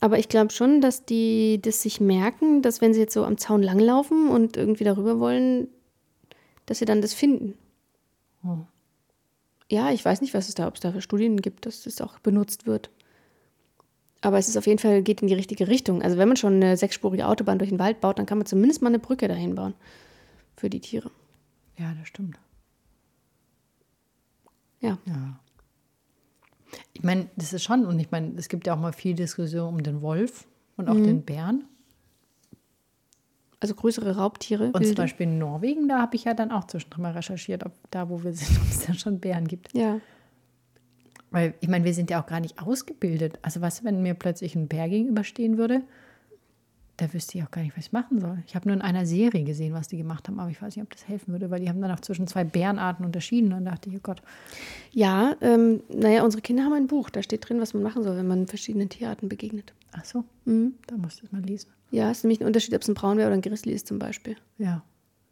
Aber 0.00 0.18
ich 0.18 0.28
glaube 0.28 0.52
schon, 0.52 0.80
dass 0.80 1.06
die 1.06 1.60
das 1.62 1.80
sich 1.80 2.00
merken, 2.00 2.60
dass 2.60 2.80
wenn 2.80 2.92
sie 2.92 3.00
jetzt 3.00 3.14
so 3.14 3.24
am 3.24 3.38
Zaun 3.38 3.62
langlaufen 3.62 4.28
und 4.28 4.56
irgendwie 4.56 4.84
darüber 4.84 5.18
wollen, 5.18 5.68
dass 6.66 6.78
sie 6.78 6.84
dann 6.84 7.00
das 7.00 7.14
finden. 7.14 7.54
Oh. 8.44 8.58
Ja, 9.70 9.90
ich 9.92 10.04
weiß 10.04 10.20
nicht, 10.20 10.34
was 10.34 10.48
es 10.48 10.54
da, 10.54 10.68
ob 10.68 10.74
es 10.74 10.80
da 10.80 10.92
für 10.92 11.00
Studien 11.00 11.40
gibt, 11.40 11.64
dass 11.64 11.84
das 11.84 12.02
auch 12.02 12.18
benutzt 12.18 12.66
wird. 12.66 12.90
Aber 14.24 14.38
es 14.38 14.48
ist 14.48 14.56
auf 14.56 14.66
jeden 14.66 14.78
Fall, 14.78 15.02
geht 15.02 15.20
in 15.20 15.28
die 15.28 15.34
richtige 15.34 15.68
Richtung. 15.68 16.00
Also 16.02 16.16
wenn 16.16 16.28
man 16.28 16.38
schon 16.38 16.54
eine 16.54 16.78
sechsspurige 16.78 17.26
Autobahn 17.28 17.58
durch 17.58 17.68
den 17.68 17.78
Wald 17.78 18.00
baut, 18.00 18.18
dann 18.18 18.24
kann 18.24 18.38
man 18.38 18.46
zumindest 18.46 18.80
mal 18.80 18.88
eine 18.88 18.98
Brücke 18.98 19.28
dahin 19.28 19.54
bauen. 19.54 19.74
Für 20.56 20.70
die 20.70 20.80
Tiere. 20.80 21.10
Ja, 21.76 21.92
das 21.98 22.08
stimmt. 22.08 22.38
Ja. 24.80 24.98
Ja. 25.04 25.40
Ich 26.94 27.02
meine, 27.02 27.28
das 27.36 27.52
ist 27.52 27.62
schon, 27.62 27.84
und 27.84 27.98
ich 28.00 28.10
meine, 28.10 28.32
es 28.36 28.48
gibt 28.48 28.66
ja 28.66 28.74
auch 28.74 28.80
mal 28.80 28.92
viel 28.92 29.14
Diskussion 29.14 29.74
um 29.74 29.82
den 29.82 30.00
Wolf 30.00 30.46
und 30.76 30.88
auch 30.88 30.94
den 30.94 31.22
Bären. 31.22 31.64
Also 33.60 33.74
größere 33.74 34.16
Raubtiere. 34.16 34.70
Und 34.72 34.86
zum. 34.86 34.94
Beispiel 34.94 35.26
in 35.26 35.38
Norwegen, 35.38 35.88
da 35.88 36.00
habe 36.00 36.16
ich 36.16 36.24
ja 36.24 36.34
dann 36.34 36.50
auch 36.50 36.64
zwischendrin 36.64 37.02
mal 37.02 37.12
recherchiert, 37.12 37.64
ob 37.64 37.72
da, 37.90 38.08
wo 38.08 38.22
wir 38.24 38.32
sind, 38.32 38.58
ob 38.62 38.70
es 38.70 38.86
da 38.86 38.94
schon 38.94 39.20
Bären 39.20 39.48
gibt. 39.48 39.74
Ja. 39.74 40.00
Weil, 41.34 41.54
ich 41.60 41.68
meine, 41.68 41.84
wir 41.84 41.92
sind 41.94 42.10
ja 42.10 42.22
auch 42.22 42.26
gar 42.26 42.40
nicht 42.40 42.60
ausgebildet. 42.62 43.38
Also, 43.42 43.60
was, 43.60 43.82
wenn 43.84 44.02
mir 44.02 44.14
plötzlich 44.14 44.54
ein 44.54 44.68
Bär 44.68 44.88
gegenüberstehen 44.88 45.58
würde? 45.58 45.82
da 46.96 47.12
wüsste 47.12 47.36
ich 47.38 47.44
auch 47.44 47.50
gar 47.50 47.62
nicht, 47.62 47.76
was 47.76 47.86
ich 47.86 47.92
machen 47.92 48.20
soll. 48.20 48.38
Ich 48.46 48.54
habe 48.54 48.68
nur 48.68 48.76
in 48.76 48.80
einer 48.80 49.04
Serie 49.04 49.42
gesehen, 49.42 49.74
was 49.74 49.88
die 49.88 49.96
gemacht 49.96 50.28
haben, 50.28 50.38
aber 50.38 50.50
ich 50.50 50.62
weiß 50.62 50.76
nicht, 50.76 50.84
ob 50.84 50.92
das 50.92 51.08
helfen 51.08 51.32
würde, 51.32 51.50
weil 51.50 51.58
die 51.60 51.68
haben 51.68 51.80
dann 51.80 51.90
auch 51.90 51.98
zwischen 51.98 52.28
zwei 52.28 52.44
Bärenarten 52.44 53.04
unterschieden. 53.04 53.46
Und 53.46 53.50
dann 53.50 53.64
dachte 53.64 53.90
ich, 53.90 53.96
oh 53.96 54.00
Gott. 54.00 54.22
Ja, 54.92 55.34
ähm, 55.40 55.82
naja, 55.92 56.22
unsere 56.22 56.40
Kinder 56.40 56.62
haben 56.62 56.72
ein 56.72 56.86
Buch, 56.86 57.10
da 57.10 57.20
steht 57.24 57.48
drin, 57.48 57.60
was 57.60 57.74
man 57.74 57.82
machen 57.82 58.04
soll, 58.04 58.16
wenn 58.16 58.28
man 58.28 58.46
verschiedenen 58.46 58.88
Tierarten 58.90 59.28
begegnet. 59.28 59.72
Ach 59.90 60.04
so, 60.04 60.22
Mhm. 60.44 60.74
da 60.86 60.96
musst 60.96 61.20
du 61.20 61.26
es 61.26 61.32
mal 61.32 61.42
lesen. 61.42 61.70
Ja, 61.90 62.12
ist 62.12 62.22
nämlich 62.22 62.40
ein 62.40 62.46
Unterschied, 62.46 62.74
ob 62.74 62.82
es 62.82 62.88
ein 62.88 62.94
Braunbär 62.94 63.26
oder 63.26 63.34
ein 63.34 63.42
Grizzly 63.42 63.72
ist 63.72 63.88
zum 63.88 63.98
Beispiel. 63.98 64.36
Ja. 64.58 64.84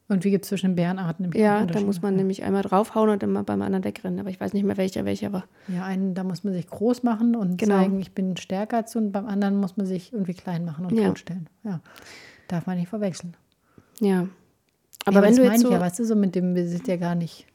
Und 0.09 0.25
wie 0.25 0.31
gibt 0.31 0.45
es 0.45 0.49
zwischen 0.51 0.71
den 0.71 0.75
Bärenarten? 0.77 1.31
auch 1.31 1.35
Ja, 1.35 1.65
da 1.65 1.81
muss 1.81 2.03
man 2.03 2.17
nämlich 2.17 2.43
einmal 2.43 2.63
draufhauen 2.63 3.09
und 3.09 3.23
dann 3.23 3.31
mal 3.31 3.45
beim 3.45 3.63
anderen 3.63 3.85
wegrennen. 3.85 4.21
Aber 4.21 4.29
ich 4.31 4.41
weiß 4.41 4.53
nicht 4.53 4.65
mehr, 4.65 4.77
welcher 4.77 5.05
welcher 5.05 5.33
war. 5.33 5.45
Ja, 5.69 5.85
einen, 5.85 6.15
da 6.15 6.23
muss 6.25 6.45
man 6.45 6.53
sich 6.53 6.67
groß 6.67 7.03
machen 7.03 7.35
und 7.35 7.57
Genau. 7.57 7.77
zeigen, 7.79 7.99
ich 8.01 8.13
bin 8.13 8.37
stärker 8.37 8.79
als 8.79 8.93
du. 8.93 8.99
Und 8.99 9.13
beim 9.13 9.27
anderen 9.27 9.57
muss 9.57 9.77
man 9.77 9.87
sich 9.87 10.13
irgendwie 10.13 10.35
klein 10.35 10.65
machen 10.65 10.85
und 10.87 10.97
Ja. 10.99 11.09
totstellen. 11.09 11.49
Ja. 11.65 11.81
Darf 12.49 12.67
man 12.67 12.77
nicht 12.79 12.89
verwechseln. 12.89 13.35
Ja. 14.01 14.27
Aber 15.05 15.17
Aber 15.19 15.23
wenn 15.23 15.31
das 15.31 15.37
du 15.37 15.43
meine 15.43 15.55
jetzt 15.55 15.63
ich 15.63 15.67
so 15.69 15.73
ja, 15.73 15.81
weißt 15.81 15.99
du, 15.99 16.05
so 16.05 16.15
mit 16.17 16.35
dem, 16.35 16.55
wir 16.55 16.69
sind 16.69 16.87
ja 16.89 16.97
gar 16.97 17.15
nicht. 17.15 17.47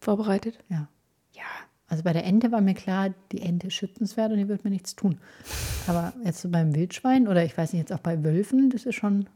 vorbereitet. 0.00 0.58
Ja. 0.68 0.88
Ja. 1.32 1.42
Also 1.88 2.02
bei 2.02 2.12
der 2.12 2.24
Ente 2.24 2.52
war 2.52 2.60
mir 2.60 2.74
klar, 2.74 3.10
die 3.32 3.40
Ente 3.42 3.68
ist 3.68 3.74
schützenswert 3.74 4.32
und 4.32 4.38
die 4.38 4.48
wird 4.48 4.64
mir 4.64 4.70
nichts 4.70 4.96
tun. 4.96 5.18
Aber 5.86 6.12
jetzt 6.24 6.40
so 6.42 6.48
beim 6.50 6.74
Wildschwein 6.74 7.26
oder 7.28 7.44
ich 7.44 7.56
weiß 7.56 7.72
nicht, 7.72 7.80
jetzt 7.80 7.92
auch 7.92 8.00
bei 8.02 8.22
Wölfen, 8.24 8.68
das 8.70 8.84
ist 8.84 8.96
schon. 8.96 9.26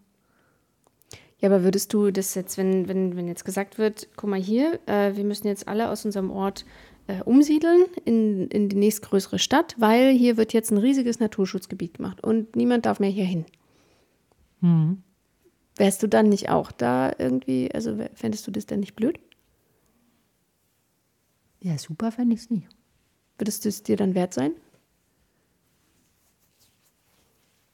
Ja, 1.41 1.49
aber 1.49 1.63
würdest 1.63 1.93
du 1.95 2.11
das 2.11 2.35
jetzt, 2.35 2.59
wenn, 2.59 2.89
wenn, 2.89 3.17
wenn 3.17 3.29
jetzt 3.29 3.45
gesagt 3.45 3.79
wird, 3.79 4.09
guck 4.17 4.29
mal 4.29 4.41
hier, 4.41 4.81
äh, 4.87 5.15
wir 5.15 5.25
müssen 5.25 5.47
jetzt 5.47 5.69
alle 5.69 5.91
aus 5.91 6.05
unserem 6.05 6.31
Ort 6.31 6.65
äh, 7.07 7.23
umsiedeln 7.23 7.85
in, 8.05 8.49
in 8.49 8.69
die 8.69 8.77
nächstgrößere 8.77 9.39
Stadt, 9.39 9.77
weil 9.79 10.11
hier 10.13 10.37
wird 10.37 10.53
jetzt 10.53 10.73
ein 10.73 10.79
riesiges 10.79 11.21
Naturschutzgebiet 11.21 11.95
gemacht 11.95 12.23
und 12.25 12.57
niemand 12.57 12.87
darf 12.87 12.99
mehr 12.99 13.11
hier 13.11 13.25
hin. 13.25 13.45
Wärst 15.77 16.03
du 16.03 16.09
dann 16.09 16.29
nicht 16.29 16.49
auch 16.51 16.73
da 16.73 17.13
irgendwie, 17.19 17.73
also 17.73 17.97
fändest 18.15 18.47
du 18.47 18.51
das 18.51 18.67
denn 18.67 18.81
nicht 18.81 18.97
blöd? 18.97 19.21
Ja, 21.61 21.79
super 21.79 22.11
fände 22.11 22.35
ich 22.35 22.43
es 22.43 22.51
nicht. 22.51 22.67
Würdest 23.39 23.65
du 23.65 23.69
es 23.69 23.85
dir 23.85 23.97
dann 23.97 24.17
wert 24.17 24.35
sein? 24.35 24.53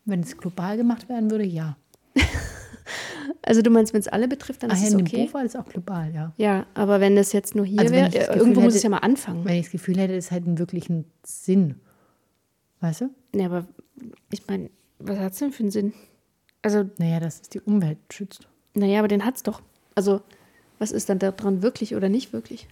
Wenn 0.05 0.21
es 0.21 0.37
global 0.37 0.77
gemacht 0.77 1.09
werden 1.09 1.31
würde, 1.31 1.45
ja. 1.45 1.79
Also 3.47 3.61
du 3.61 3.71
meinst, 3.71 3.93
wenn 3.93 4.01
es 4.01 4.09
alle 4.09 4.27
betrifft, 4.27 4.63
dann 4.63 4.71
Ach, 4.71 4.75
ist 4.77 4.83
ja, 4.83 4.89
es 4.89 4.95
okay? 4.95 5.29
War 5.33 5.43
das 5.43 5.55
auch 5.55 5.67
global, 5.67 6.13
ja. 6.15 6.33
Ja, 6.37 6.67
aber 6.75 7.01
wenn 7.01 7.15
das 7.15 7.33
jetzt 7.33 7.55
nur 7.55 7.67
hier 7.67 7.81
Also 7.81 7.93
wäre, 7.95 8.09
ich 8.09 8.15
äh, 8.17 8.35
irgendwo 8.37 8.61
muss 8.61 8.69
hätte- 8.73 8.77
es 8.79 8.83
ja 8.85 8.89
mal 8.91 8.99
anfangen. 8.99 9.45
Wenn 9.45 9.57
ich 9.57 9.67
das 9.67 9.73
Gefühl 9.73 9.99
hätte, 9.99 10.15
es 10.17 10.31
hat 10.31 10.45
einen 10.47 10.59
wirklichen 10.59 11.05
Sinn. 11.25 11.75
Weißt 12.81 13.03
du? 13.03 13.11
Ja, 13.35 13.47
aber 13.47 13.67
ich 14.33 14.47
meine, 14.47 14.71
was 14.99 15.19
hat 15.19 15.33
es 15.33 15.39
denn 15.41 15.53
für 15.53 15.63
einen 15.63 15.71
Sinn? 15.71 15.93
Also, 16.63 16.89
Naja, 16.99 17.21
dass 17.21 17.43
es 17.43 17.49
die 17.51 17.61
Umwelt 17.61 17.99
schützt. 18.11 18.49
naja, 18.75 18.99
aber 19.01 19.09
den 19.09 19.25
hat 19.25 19.37
es 19.37 19.43
doch. 19.43 19.61
Also, 19.95 20.23
was 20.79 20.91
ist 20.91 21.09
dann 21.11 21.19
daran 21.19 21.63
wirklich 21.63 21.95
oder 21.95 22.09
nicht 22.09 22.33
wirklich? 22.33 22.67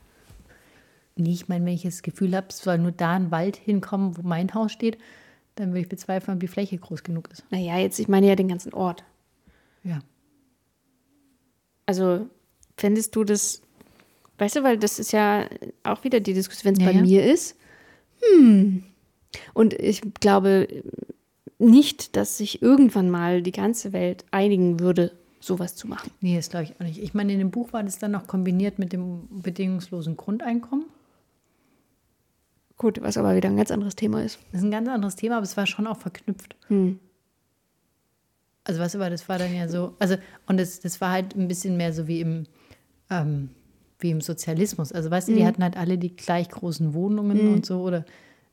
Nee, 1.17 1.33
ich 1.33 1.49
meine, 1.49 1.67
wenn 1.67 1.75
ich 1.75 1.83
das 1.83 2.01
Gefühl 2.03 2.35
habe, 2.35 2.47
es 2.49 2.59
soll 2.59 2.79
nur 2.79 2.93
da 2.93 3.13
ein 3.13 3.31
Wald 3.31 3.57
hinkommen, 3.57 4.17
wo 4.17 4.23
mein 4.23 4.55
Haus 4.55 4.73
steht, 4.73 4.97
dann 5.57 5.69
würde 5.71 5.81
ich 5.81 5.89
bezweifeln, 5.91 6.37
ob 6.37 6.41
die 6.41 6.49
Fläche 6.49 6.79
groß 6.79 7.03
genug 7.03 7.29
ist. 7.31 7.45
Naja, 7.51 7.77
jetzt, 7.79 7.99
ich 7.99 8.09
meine 8.09 8.27
ja 8.27 8.35
den 8.37 8.49
ganzen 8.49 8.73
Ort. 8.73 9.05
Ja. 9.85 9.99
Also, 11.93 12.27
fändest 12.79 13.15
du 13.15 13.23
das, 13.23 13.61
weißt 14.39 14.57
du, 14.57 14.63
weil 14.63 14.79
das 14.79 14.99
ist 14.99 15.13
ja 15.13 15.47
auch 15.83 16.05
wieder 16.05 16.21
die 16.21 16.33
Diskussion, 16.33 16.75
wenn 16.75 16.81
es 16.81 16.81
Ja, 16.81 16.87
bei 16.87 16.97
ja. 16.97 17.03
mir 17.03 17.31
ist. 17.31 17.55
Hm. 18.23 18.85
Und 19.53 19.75
ich 19.75 20.01
glaube 20.21 20.69
nicht, 21.59 22.17
dass 22.17 22.39
sich 22.39 22.63
irgendwann 22.63 23.11
mal 23.11 23.43
die 23.43 23.53
ganze 23.53 23.93
Welt 23.93 24.25
einigen 24.31 24.81
würde, 24.81 25.13
sowas 25.39 25.77
zu 25.77 25.87
machen. 25.87 26.11
Nee, 26.23 26.37
das 26.37 26.49
glaube 26.49 26.65
ich 26.65 26.75
auch 26.77 26.85
nicht. 26.87 27.03
Ich 27.03 27.13
meine, 27.13 27.35
in 27.35 27.39
dem 27.41 27.51
Buch 27.51 27.75
war 27.75 27.83
das 27.83 27.99
dann 27.99 28.13
noch 28.13 28.27
kombiniert 28.27 28.79
mit 28.79 28.95
dem 28.95 29.29
bedingungslosen 29.31 30.17
Grundeinkommen. 30.17 30.87
Gut, 32.79 33.03
was 33.03 33.19
aber 33.19 33.37
wieder 33.37 33.51
ein 33.51 33.57
ganz 33.59 33.71
anderes 33.71 33.97
Thema 33.97 34.23
ist. 34.25 34.39
Das 34.51 34.63
ist 34.63 34.67
ein 34.67 34.71
ganz 34.71 34.89
anderes 34.89 35.17
Thema, 35.17 35.37
aber 35.37 35.45
es 35.45 35.59
war 35.59 35.67
schon 35.67 35.87
auch 35.87 35.99
verknüpft. 35.99 36.57
Hm. 36.69 36.99
Also 38.65 38.81
du, 38.95 38.99
weil 38.99 39.11
das 39.11 39.29
war 39.29 39.39
dann 39.39 39.55
ja 39.55 39.69
so, 39.69 39.95
also 39.99 40.17
und 40.47 40.59
das, 40.59 40.81
das 40.81 41.01
war 41.01 41.11
halt 41.11 41.35
ein 41.35 41.49
bisschen 41.49 41.77
mehr 41.77 41.93
so 41.93 42.07
wie 42.07 42.21
im, 42.21 42.45
ähm, 43.11 43.51
wie 43.99 44.11
im 44.11 44.21
Sozialismus. 44.21 44.93
Also 44.93 45.11
weißt 45.11 45.29
du, 45.29 45.35
die 45.35 45.47
hatten 45.47 45.63
halt 45.63 45.77
alle 45.77 45.99
die 45.99 46.15
gleich 46.15 46.49
großen 46.49 46.95
Wohnungen 46.95 47.53
und 47.55 47.67
so 47.67 47.83
oder 47.83 48.05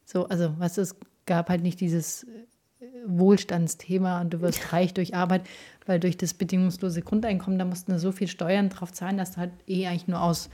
so, 0.05 0.25
also 0.25 0.57
weißt 0.57 0.77
du, 0.77 0.81
es 0.81 0.95
gab 1.25 1.49
halt 1.49 1.61
nicht 1.61 1.79
dieses 1.79 2.23
äh, 2.23 2.87
Wohlstandsthema 3.05 4.21
und 4.21 4.31
du 4.31 4.41
wirst 4.41 4.73
reich 4.73 4.93
durch 4.95 5.13
Arbeit, 5.15 5.43
weil 5.85 5.99
durch 5.99 6.17
das 6.17 6.33
bedingungslose 6.33 7.01
Grundeinkommen, 7.01 7.59
da 7.59 7.65
mussten 7.65 7.91
du 7.91 7.99
so 7.99 8.11
viel 8.11 8.27
Steuern 8.27 8.69
drauf 8.69 8.91
zahlen, 8.91 9.17
dass 9.17 9.33
du 9.33 9.37
halt 9.37 9.51
eh 9.67 9.85
eigentlich 9.85 10.07
nur 10.07 10.21
aus, 10.21 10.49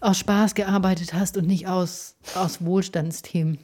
aus 0.00 0.18
Spaß 0.18 0.54
gearbeitet 0.54 1.14
hast 1.14 1.38
und 1.38 1.46
nicht 1.46 1.66
aus, 1.66 2.16
aus 2.34 2.62
Wohlstandsthemen. 2.64 3.58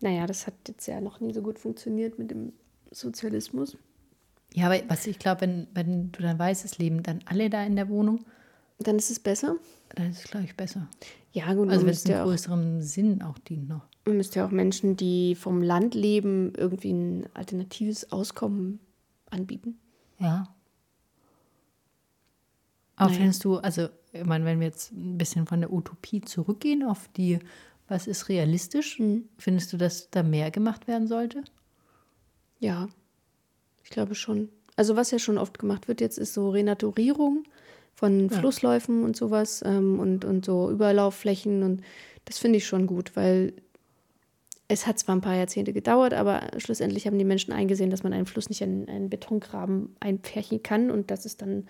Naja, 0.00 0.26
das 0.26 0.46
hat 0.46 0.54
jetzt 0.68 0.86
ja 0.86 1.00
noch 1.00 1.20
nie 1.20 1.32
so 1.34 1.42
gut 1.42 1.58
funktioniert 1.58 2.18
mit 2.18 2.30
dem 2.30 2.52
Sozialismus. 2.90 3.76
Ja, 4.54 4.66
aber 4.66 4.80
was 4.88 5.06
ich 5.06 5.18
glaube, 5.18 5.42
wenn, 5.42 5.66
wenn 5.74 6.10
du 6.12 6.22
dann 6.22 6.38
weißt, 6.38 6.64
es 6.64 6.78
leben 6.78 7.02
dann 7.02 7.20
alle 7.26 7.50
da 7.50 7.62
in 7.64 7.76
der 7.76 7.88
Wohnung, 7.88 8.24
Dann 8.78 8.96
ist 8.96 9.10
es 9.10 9.20
besser. 9.20 9.56
dann 9.94 10.10
ist 10.10 10.24
es, 10.24 10.30
glaube 10.30 10.44
ich, 10.46 10.56
besser. 10.56 10.88
Ja, 11.32 11.52
gut, 11.54 11.68
Also 11.70 11.86
wenn 11.86 11.92
es 11.92 12.04
einen 12.04 12.14
ja 12.14 12.22
auch, 12.22 12.26
größeren 12.26 12.82
Sinn 12.82 13.22
auch 13.22 13.38
dient 13.38 13.68
noch. 13.68 13.86
man 14.04 14.16
müsste 14.16 14.40
ja 14.40 14.46
auch 14.46 14.50
Menschen, 14.50 14.96
die 14.96 15.34
vom 15.36 15.62
Land 15.62 15.94
leben, 15.94 16.52
irgendwie 16.56 16.92
ein 16.92 17.28
alternatives 17.34 18.10
Auskommen 18.10 18.80
anbieten. 19.30 19.78
Ja. 20.18 20.52
Aber 22.96 23.10
Naja. 23.10 23.20
findest 23.20 23.44
du, 23.44 23.56
also, 23.58 23.88
ich 24.12 24.24
meine, 24.24 24.44
wenn 24.44 24.58
wir 24.60 24.66
jetzt 24.66 24.92
ein 24.92 25.16
bisschen 25.16 25.46
von 25.46 25.60
der 25.60 25.72
Utopie 25.72 26.20
zurückgehen 26.20 26.82
auf 26.82 27.08
die, 27.16 27.38
was 27.88 28.06
ist 28.06 28.28
realistisch, 28.28 29.00
findest 29.38 29.72
du, 29.72 29.76
dass 29.76 30.10
da 30.10 30.22
mehr 30.22 30.50
gemacht 30.50 30.86
werden 30.88 31.06
sollte? 31.06 31.44
Ja, 32.58 32.88
ich 33.90 33.94
glaube 33.94 34.14
schon. 34.14 34.50
Also 34.76 34.94
was 34.94 35.10
ja 35.10 35.18
schon 35.18 35.36
oft 35.36 35.58
gemacht 35.58 35.88
wird 35.88 36.00
jetzt, 36.00 36.16
ist 36.16 36.32
so 36.32 36.50
Renaturierung 36.50 37.42
von 37.92 38.30
Flussläufen 38.30 39.02
und 39.02 39.16
sowas 39.16 39.62
ähm, 39.66 39.98
und, 39.98 40.24
und 40.24 40.44
so 40.44 40.70
Überlaufflächen. 40.70 41.64
Und 41.64 41.82
das 42.24 42.38
finde 42.38 42.58
ich 42.58 42.66
schon 42.68 42.86
gut, 42.86 43.16
weil 43.16 43.52
es 44.68 44.86
hat 44.86 45.00
zwar 45.00 45.16
ein 45.16 45.20
paar 45.20 45.34
Jahrzehnte 45.34 45.72
gedauert, 45.72 46.14
aber 46.14 46.52
schlussendlich 46.58 47.08
haben 47.08 47.18
die 47.18 47.24
Menschen 47.24 47.52
eingesehen, 47.52 47.90
dass 47.90 48.04
man 48.04 48.12
einen 48.12 48.26
Fluss 48.26 48.48
nicht 48.48 48.60
in 48.60 48.88
einen 48.88 49.10
Betongraben 49.10 49.96
einpferchen 49.98 50.62
kann 50.62 50.92
und 50.92 51.10
dass 51.10 51.24
es 51.24 51.36
dann 51.36 51.66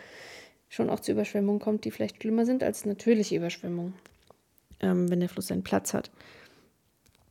schon 0.68 0.90
auch 0.90 1.00
zu 1.00 1.12
Überschwemmungen 1.12 1.58
kommt, 1.60 1.86
die 1.86 1.90
vielleicht 1.90 2.20
schlimmer 2.20 2.44
sind 2.44 2.62
als 2.62 2.84
natürliche 2.84 3.36
Überschwemmungen, 3.36 3.94
ähm, 4.80 5.10
wenn 5.10 5.20
der 5.20 5.30
Fluss 5.30 5.46
seinen 5.46 5.64
Platz 5.64 5.94
hat. 5.94 6.10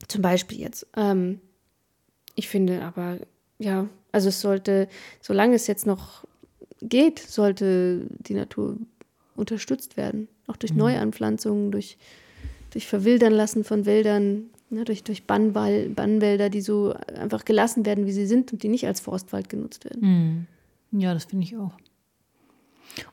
Zum 0.07 0.23
Beispiel 0.23 0.59
jetzt. 0.59 0.87
Ähm, 0.97 1.39
ich 2.33 2.49
finde 2.49 2.81
aber, 2.81 3.19
ja, 3.59 3.87
also 4.11 4.29
es 4.29 4.41
sollte, 4.41 4.87
solange 5.21 5.55
es 5.55 5.67
jetzt 5.67 5.85
noch 5.85 6.25
geht, 6.81 7.19
sollte 7.19 8.07
die 8.19 8.33
Natur 8.33 8.77
unterstützt 9.35 9.97
werden. 9.97 10.27
Auch 10.47 10.57
durch 10.57 10.73
Neuanpflanzungen, 10.73 11.71
durch, 11.71 11.97
durch 12.71 12.87
Verwildern 12.87 13.33
lassen 13.33 13.63
von 13.63 13.85
Wäldern, 13.85 14.49
ne, 14.69 14.83
durch, 14.85 15.03
durch 15.03 15.25
Bannwal, 15.25 15.89
Bannwälder, 15.89 16.49
die 16.49 16.61
so 16.61 16.93
einfach 17.15 17.45
gelassen 17.45 17.85
werden, 17.85 18.05
wie 18.05 18.11
sie 18.11 18.25
sind 18.25 18.51
und 18.53 18.63
die 18.63 18.69
nicht 18.69 18.87
als 18.87 18.99
Forstwald 18.99 19.49
genutzt 19.49 19.85
werden. 19.85 20.47
Ja, 20.91 21.13
das 21.13 21.25
finde 21.25 21.45
ich 21.45 21.55
auch. 21.57 21.73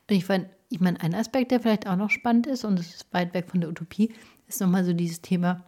Und 0.09 0.17
ich 0.17 0.29
meine, 0.29 0.49
ich 0.69 0.81
mein, 0.81 0.97
ein 0.97 1.15
Aspekt, 1.15 1.51
der 1.51 1.61
vielleicht 1.61 1.87
auch 1.87 1.97
noch 1.97 2.11
spannend 2.11 2.47
ist, 2.47 2.65
und 2.65 2.79
es 2.81 2.95
ist 2.95 3.07
weit 3.13 3.35
weg 3.35 3.49
von 3.49 3.61
der 3.61 3.71
Utopie, 3.71 4.13
ist 4.49 4.61
nochmal 4.61 4.85
so 4.85 4.93
dieses 4.93 5.21
Thema 5.21 5.65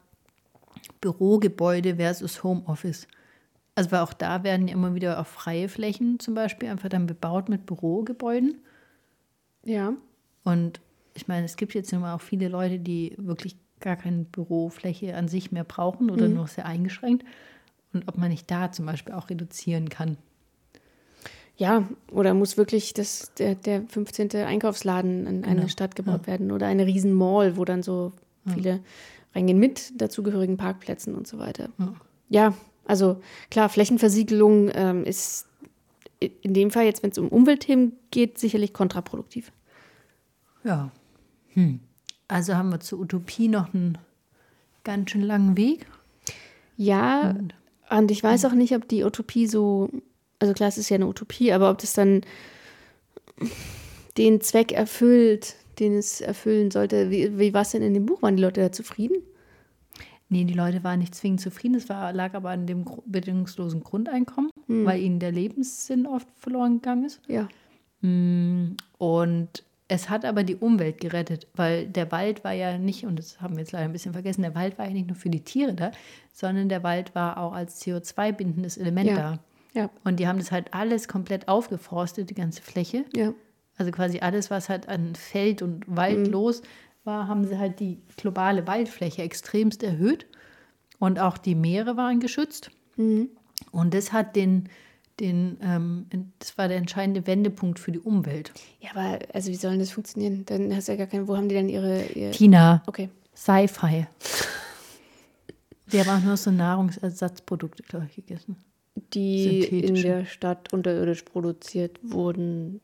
Bürogebäude 1.00 1.97
versus 1.97 2.42
Homeoffice. 2.42 3.06
Also 3.78 3.92
weil 3.92 4.00
auch 4.00 4.12
da 4.12 4.42
werden 4.42 4.66
ja 4.66 4.75
immer 4.75 4.97
wieder 4.97 5.20
auch 5.20 5.26
freie 5.28 5.68
Flächen 5.68 6.18
zum 6.18 6.35
Beispiel 6.35 6.68
einfach 6.68 6.88
dann 6.88 7.06
bebaut 7.06 7.49
mit 7.49 7.64
Bürogebäuden. 7.64 8.58
Ja. 9.64 9.92
Und 10.42 10.80
ich 11.14 11.28
meine, 11.28 11.44
es 11.44 11.56
gibt 11.56 11.75
jetzt 11.75 11.92
immer 11.92 12.16
auch 12.16 12.20
viele 12.20 12.49
Leute, 12.49 12.80
die 12.80 13.14
wirklich 13.18 13.56
gar 13.78 13.94
keine 13.94 14.25
Bürofläche 14.25 15.14
an 15.14 15.28
sich 15.28 15.52
mehr 15.52 15.62
brauchen 15.62 16.11
oder 16.11 16.26
nur 16.26 16.49
sehr 16.49 16.66
eingeschränkt. 16.66 17.25
Und 17.92 18.08
ob 18.08 18.18
man 18.18 18.30
nicht 18.30 18.50
da 18.50 18.73
zum 18.73 18.85
Beispiel 18.85 19.14
auch 19.14 19.30
reduzieren 19.30 19.88
kann. 19.88 20.16
Ja, 21.56 21.88
oder 22.11 22.35
muss 22.35 22.56
wirklich 22.56 22.94
das, 22.94 23.32
der, 23.35 23.54
der 23.54 23.85
15. 23.87 24.32
Einkaufsladen 24.32 25.25
in 25.28 25.44
eine 25.44 25.68
Stadt 25.68 25.94
gebaut 25.94 26.26
werden 26.26 26.50
oder 26.50 26.66
eine 26.66 26.85
riesen 26.85 27.12
Mall, 27.12 27.56
wo 27.56 27.64
dann 27.64 27.85
so 27.85 28.11
viele 28.44 28.80
reingehen 29.37 29.61
mit 29.61 30.00
dazugehörigen 30.00 30.56
Parkplätzen 30.56 31.14
und 31.14 31.28
so 31.28 31.38
weiter. 31.38 31.68
Ja, 32.28 32.54
also 32.88 33.21
klar, 33.50 33.68
Flächenversiegelung 33.68 34.71
ähm, 34.75 35.04
ist 35.04 35.47
in 36.18 36.52
dem 36.54 36.73
Fall 36.73 36.85
jetzt, 36.85 37.04
wenn 37.04 37.11
es 37.11 37.18
um 37.18 37.28
Umweltthemen 37.28 37.92
geht, 38.11 38.38
sicherlich 38.38 38.73
kontraproduktiv. 38.73 39.52
Ja. 40.64 40.90
Hm. 41.50 41.80
Also 42.26 42.57
haben 42.57 42.71
wir 42.71 42.80
zur 42.80 42.99
Utopie 42.99 43.47
noch 43.47 43.73
einen 43.73 43.99
ganz 44.83 45.11
schön 45.11 45.23
langen 45.23 45.57
Weg. 45.57 45.87
Ja, 46.76 47.37
und 47.90 48.11
ich 48.11 48.23
weiß 48.23 48.45
auch 48.45 48.52
nicht, 48.52 48.75
ob 48.75 48.88
die 48.88 49.04
Utopie 49.04 49.47
so 49.47 49.88
also 50.38 50.54
klar, 50.54 50.68
es 50.68 50.78
ist 50.78 50.88
ja 50.88 50.97
eine 50.97 51.07
Utopie, 51.07 51.52
aber 51.52 51.71
ob 51.71 51.78
das 51.78 51.92
dann 51.92 52.23
den 54.16 54.40
Zweck 54.40 54.73
erfüllt, 54.73 55.57
den 55.78 55.97
es 55.97 56.21
erfüllen 56.21 56.71
sollte, 56.71 57.11
wie, 57.11 57.38
wie 57.38 57.54
war 57.54 57.62
es 57.62 57.71
denn 57.71 57.83
in 57.83 57.95
dem 57.95 58.07
Buch? 58.07 58.23
Waren 58.23 58.37
die 58.37 58.42
Leute 58.42 58.61
da 58.61 58.73
zufrieden? 58.73 59.23
Nee, 60.30 60.44
die 60.44 60.54
Leute 60.54 60.85
waren 60.85 60.99
nicht 60.99 61.14
zwingend 61.14 61.40
zufrieden. 61.40 61.75
Es 61.76 61.88
war, 61.88 62.12
lag 62.12 62.35
aber 62.35 62.50
an 62.50 62.66
dem 62.66 62.85
bedingungslosen 63.06 63.82
Grundeinkommen, 63.82 64.50
weil 64.66 65.00
ihnen 65.00 65.18
der 65.20 65.32
Lebenssinn 65.32 66.06
oft 66.06 66.28
verloren 66.37 66.75
gegangen 66.82 67.04
ist. 67.06 67.20
Ja. 67.28 67.49
Mm, 68.02 68.76
Und 68.99 69.64
es 69.88 70.11
hat 70.11 70.26
aber 70.26 70.42
die 70.44 70.56
Umwelt 70.56 71.00
gerettet, 71.00 71.47
weil 71.54 71.87
der 71.87 72.12
Wald 72.12 72.44
war 72.44 72.52
ja 72.52 72.76
nicht, 72.76 73.04
und 73.06 73.18
das 73.18 73.40
haben 73.40 73.54
wir 73.54 73.61
jetzt 73.61 73.73
leider 73.73 73.87
ein 73.87 73.92
bisschen 73.92 74.12
vergessen, 74.12 74.42
der 74.42 74.54
Wald 74.54 74.76
war 74.78 74.87
ja 74.87 74.92
nicht 74.92 75.06
nur 75.06 75.16
für 75.16 75.30
die 75.30 75.40
Tiere 75.40 75.73
da, 75.75 75.92
sondern 76.32 76.68
der 76.68 76.82
Wald 76.82 77.14
war 77.14 77.38
auch 77.38 77.52
als 77.54 77.80
CO2-bindendes 77.82 78.76
Element 78.78 79.08
Ja. 79.08 79.16
da. 79.16 79.38
Ja. 79.73 79.90
Und 80.04 80.20
die 80.20 80.28
haben 80.28 80.38
das 80.38 80.52
halt 80.52 80.75
alles 80.75 81.08
komplett 81.08 81.49
aufgeforstet, 81.49 82.28
die 82.28 82.35
ganze 82.35 82.61
Fläche. 82.62 83.04
Ja. 83.16 83.32
Also 83.78 83.92
quasi 83.92 84.18
alles, 84.18 84.50
was 84.50 84.68
halt 84.68 84.88
an 84.88 85.14
Feld 85.14 85.62
und 85.62 85.85
Wald 85.87 86.26
los 86.28 86.62
war, 87.05 87.28
haben 87.28 87.47
sie 87.47 87.59
halt 87.59 87.81
die 87.81 88.00
globale 88.17 88.67
Waldfläche 88.67 89.23
extremst 89.23 89.83
erhöht. 89.83 90.26
Und 90.99 91.21
auch 91.21 91.38
die 91.38 91.55
Meere 91.55 91.97
waren 91.97 92.19
geschützt. 92.21 92.71
Und 93.71 93.95
das 93.95 94.12
hat 94.12 94.35
den, 94.35 94.69
den 95.21 95.59
ähm, 95.62 96.07
das 96.40 96.59
war 96.59 96.69
der 96.69 96.76
entscheidende 96.76 97.26
Wendepunkt 97.26 97.78
für 97.78 97.93
die 97.93 98.00
Umwelt. 98.00 98.52
Ja, 98.81 98.90
aber 98.95 99.21
also 99.33 99.50
wie 99.50 99.55
soll 99.55 99.73
denn 99.73 99.81
das 99.81 99.93
funktionieren? 99.93 100.45
Dann 100.47 100.75
hast 100.75 100.88
du 100.88 100.93
ja 100.93 100.99
gar 100.99 101.07
keinen, 101.07 101.28
wo 101.28 101.37
haben 101.37 101.49
die 101.49 101.55
denn 101.55 101.69
ihre. 101.69 102.05
Ihr 102.07 102.33
Tina, 102.33 102.83
okay. 102.87 103.09
Sci-Fi. 103.35 104.07
Der 105.93 106.07
war 106.07 106.21
nur 106.21 106.37
so 106.37 106.50
Nahrungsersatzprodukte, 106.50 107.83
glaube 107.85 108.07
ich, 108.07 108.17
gegessen. 108.17 108.57
Die 109.14 109.62
in 109.64 109.95
der 109.95 110.25
Stadt 110.26 110.73
unterirdisch 110.73 111.23
produziert 111.23 111.99
wurden 112.02 112.81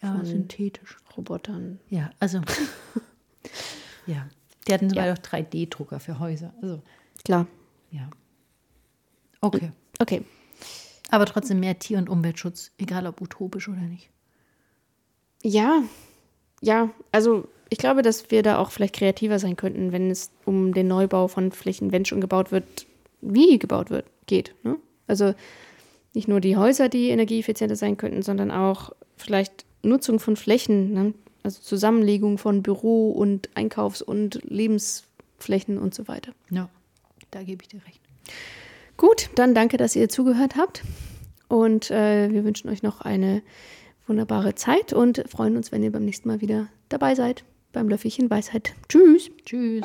Ja, 0.00 0.24
synthetisch. 0.24 0.96
Robotern. 1.16 1.80
Ja, 1.88 2.10
also. 2.20 2.40
ja. 4.06 4.28
Die 4.68 4.74
hatten 4.74 4.90
Ja. 4.90 5.12
Auch 5.12 5.18
3D-Drucker 5.18 6.00
für 6.00 6.18
Häuser. 6.18 6.52
Also, 6.62 6.82
Klar. 7.24 7.46
ja. 7.90 8.10
Okay. 9.40 9.72
Okay. 9.98 10.22
Aber 11.10 11.26
trotzdem 11.26 11.60
mehr 11.60 11.78
Tier- 11.78 11.98
und 11.98 12.08
Umweltschutz, 12.08 12.70
egal 12.78 13.06
ob 13.06 13.20
utopisch 13.20 13.68
oder 13.68 13.80
nicht. 13.80 14.10
Ja, 15.42 15.82
ja, 16.60 16.90
also 17.12 17.48
ich 17.70 17.78
glaube, 17.78 18.02
dass 18.02 18.30
wir 18.30 18.42
da 18.42 18.58
auch 18.58 18.70
vielleicht 18.70 18.94
kreativer 18.96 19.38
sein 19.38 19.56
könnten, 19.56 19.92
wenn 19.92 20.10
es 20.10 20.30
um 20.44 20.74
den 20.74 20.88
Neubau 20.88 21.28
von 21.28 21.52
Flächen, 21.52 21.92
wenn 21.92 22.04
schon 22.04 22.20
gebaut 22.20 22.52
wird, 22.52 22.86
wie 23.22 23.58
gebaut 23.58 23.90
wird, 23.90 24.06
geht. 24.26 24.54
Ne? 24.62 24.76
Also 25.06 25.34
nicht 26.14 26.28
nur 26.28 26.40
die 26.40 26.56
Häuser, 26.56 26.88
die 26.88 27.08
energieeffizienter 27.10 27.76
sein 27.76 27.96
könnten, 27.96 28.22
sondern 28.22 28.50
auch 28.50 28.90
vielleicht 29.16 29.64
Nutzung 29.82 30.18
von 30.18 30.36
Flächen, 30.36 30.92
ne? 30.92 31.14
Also 31.42 31.60
Zusammenlegung 31.60 32.38
von 32.38 32.62
Büro- 32.62 33.10
und 33.10 33.48
Einkaufs- 33.54 34.02
und 34.02 34.40
Lebensflächen 34.44 35.78
und 35.78 35.94
so 35.94 36.08
weiter. 36.08 36.32
Ja, 36.50 36.68
da 37.30 37.42
gebe 37.42 37.62
ich 37.62 37.68
dir 37.68 37.80
recht. 37.86 38.00
Gut, 38.96 39.30
dann 39.34 39.54
danke, 39.54 39.76
dass 39.76 39.96
ihr 39.96 40.08
zugehört 40.08 40.56
habt. 40.56 40.82
Und 41.48 41.90
äh, 41.90 42.30
wir 42.30 42.44
wünschen 42.44 42.70
euch 42.70 42.82
noch 42.82 43.00
eine 43.00 43.42
wunderbare 44.06 44.54
Zeit 44.54 44.92
und 44.92 45.24
freuen 45.28 45.56
uns, 45.56 45.72
wenn 45.72 45.82
ihr 45.82 45.92
beim 45.92 46.04
nächsten 46.04 46.28
Mal 46.28 46.40
wieder 46.40 46.68
dabei 46.88 47.14
seid 47.14 47.44
beim 47.72 47.88
Löffelchen 47.88 48.30
Weisheit. 48.30 48.74
Tschüss. 48.88 49.30
Tschüss. 49.44 49.84